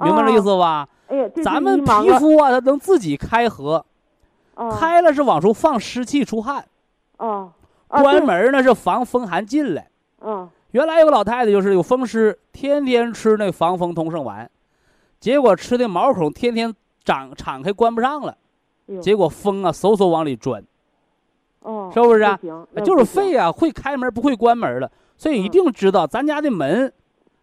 [0.00, 0.42] 明白这意哦？
[0.42, 0.88] 思吧？
[1.06, 3.86] 哎呀，咱们皮肤啊，它能自己开合，
[4.56, 6.64] 哦开了是往出放湿气出汗，
[7.18, 7.52] 哦，
[7.88, 9.88] 哦关门呢是防风寒进来。
[10.20, 14.50] 嗯原来有个老太太就是有风湿，天天吃那防风通圣丸，
[15.24, 18.36] 结果吃的毛孔天天长敞开关不上了，
[19.00, 20.62] 结果风啊嗖嗖往里钻，
[21.60, 22.38] 哦，是不是啊？
[22.84, 26.92] 就是肺啊会开门不会关门了，所以一嗯定知道咱家的门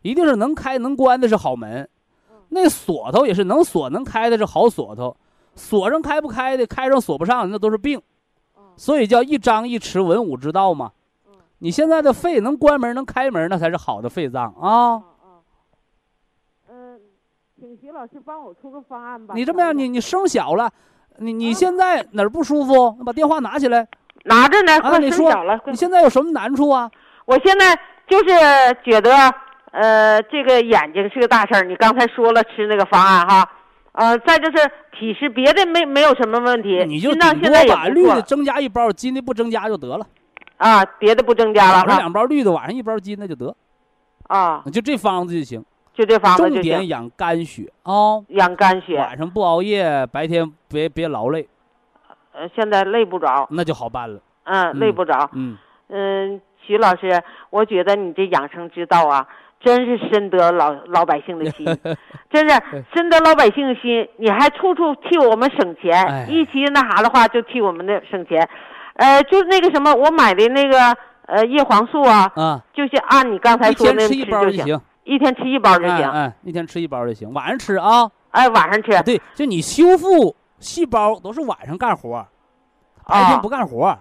[0.03, 1.89] 一定是能开能关的是好门，
[2.29, 2.37] 嗯。
[2.49, 5.17] 那锁头也是能锁能开的是好锁头，
[5.55, 7.99] 锁上开不开的，开上锁不上的那都是病，
[8.55, 8.61] 嗯。
[8.77, 10.91] 所以叫一张一弛，文武之道嘛。
[11.57, 15.01] 你现在的肺能关门能开门，那才是好的肺脏啊。
[17.61, 19.35] 请徐老师帮我出个方案吧。
[19.37, 20.67] 你这么样，你你声小了，
[21.17, 22.91] 你你现在哪儿不舒服？
[23.05, 23.87] 把电话拿起来
[24.23, 24.89] 拿着呢，啊！
[24.89, 25.59] 快你说声小了。
[25.67, 26.89] 你现在有什么难处啊？
[27.25, 27.77] 我现在
[28.09, 28.33] 就是
[28.83, 29.13] 觉得，
[29.73, 31.61] 呃，这个眼睛是个大事儿。
[31.61, 33.47] 你刚才说了吃那个方案哈，
[33.91, 34.57] 呃，再就是
[34.99, 36.83] 体湿，别的没没有什么问题。
[36.87, 40.07] 你就现在把绿的增加一包，金的不增加就得了。
[40.57, 43.55] 啊，别的不增加了早上两包绿的，晚上一包金的就得，
[44.29, 45.63] 啊，就这方子就行。
[46.01, 46.87] 就这方子就重点行。
[46.87, 47.93] 养肝血啊，
[48.29, 51.47] 养肝血，晚上不熬夜，白天别别劳累，
[52.33, 54.19] 呃，现在累不着，那就好办了。
[54.45, 55.29] 嗯，累嗯不着。
[55.33, 55.57] 嗯，
[55.89, 57.21] 嗯，徐老师，
[57.51, 59.27] 我觉得你这养生之道啊，
[59.59, 61.65] 真是深得老老百姓的心，
[62.31, 64.07] 真是深得老百姓的心。
[64.17, 68.49] 你还处处替我们省钱，哎一提那啥的话就替我们的省钱。
[68.95, 70.97] 呃，就是那个什么，我买的那个
[71.27, 76.09] 呃叶黄素啊，啊，就是按你刚才一说那天吃一包就就行，一天吃一包就行。
[76.09, 78.09] 哎哎，一天吃一包就行，晚上吃啊。
[78.31, 78.91] 哎，晚上吃。
[79.03, 82.25] 对，就你修复细胞都是晚上干活，
[83.07, 83.97] 白天不干活。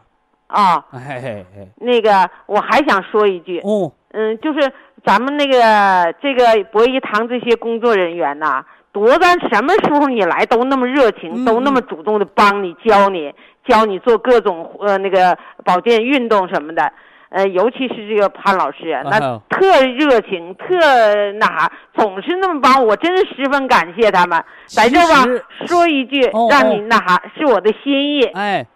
[0.47, 4.73] 啊，哎嘿嘿，那个我还想说一句，哦，嗯，就是
[5.05, 13.33] 咱们那个这个博医堂这些工作人员呐，多咱什么时候你来都那么热情，嗯都那么主动的帮你教你
[13.65, 16.93] 教你做各种呃那个保健运动什么的，
[17.31, 20.67] 呃，尤其是这个潘老师，啊那特热情，特
[21.39, 24.45] 那啥，总是那么帮我，真是十分感谢他们。
[24.67, 25.25] 在这吧，
[25.65, 28.25] 说一句哦，让你哦那啥，是我的心意。
[28.35, 28.67] 哎，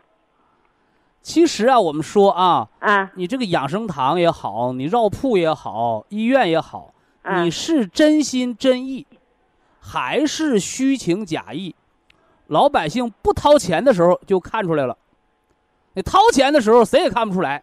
[1.20, 9.05] 其实啊，我们说啊，嗯你这个养生堂也好，你药铺也好，医院也好，嗯你是真心真意，
[9.80, 11.74] 还是虚情假意？
[12.46, 14.96] 老百姓不掏钱的时候就看出来了，
[15.94, 17.61] 你掏钱的时候谁也看不出来。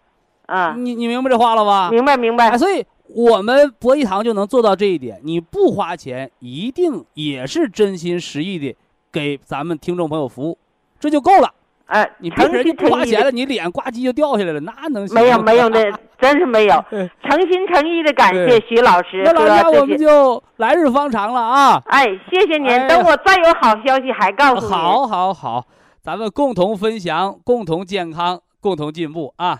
[0.52, 1.90] 嗯，你你明白这话了吧？
[1.90, 2.58] 明白明白哎，。
[2.58, 5.20] 所以我们博一堂就能做到这一点。
[5.24, 8.76] 你不花钱，一定也是真心实意的
[9.12, 10.58] 给咱们听众朋友服务，
[11.00, 11.50] 这就够了。
[11.88, 16.74] 哎，你别诚人就心诚意的不花钱了，你脸呱唧就掉下来了，那能行没有 没有那真是没有，
[17.24, 19.98] 诚心诚意的感谢徐老师和那老人家，我们。
[19.98, 21.82] 就来日方长了啊！
[21.88, 24.70] 哎，谢谢您哎，等我再有好消息还告诉您。
[24.70, 25.66] 好，好，好，
[26.02, 29.60] 咱们共同分享，共同健康，共同进步啊！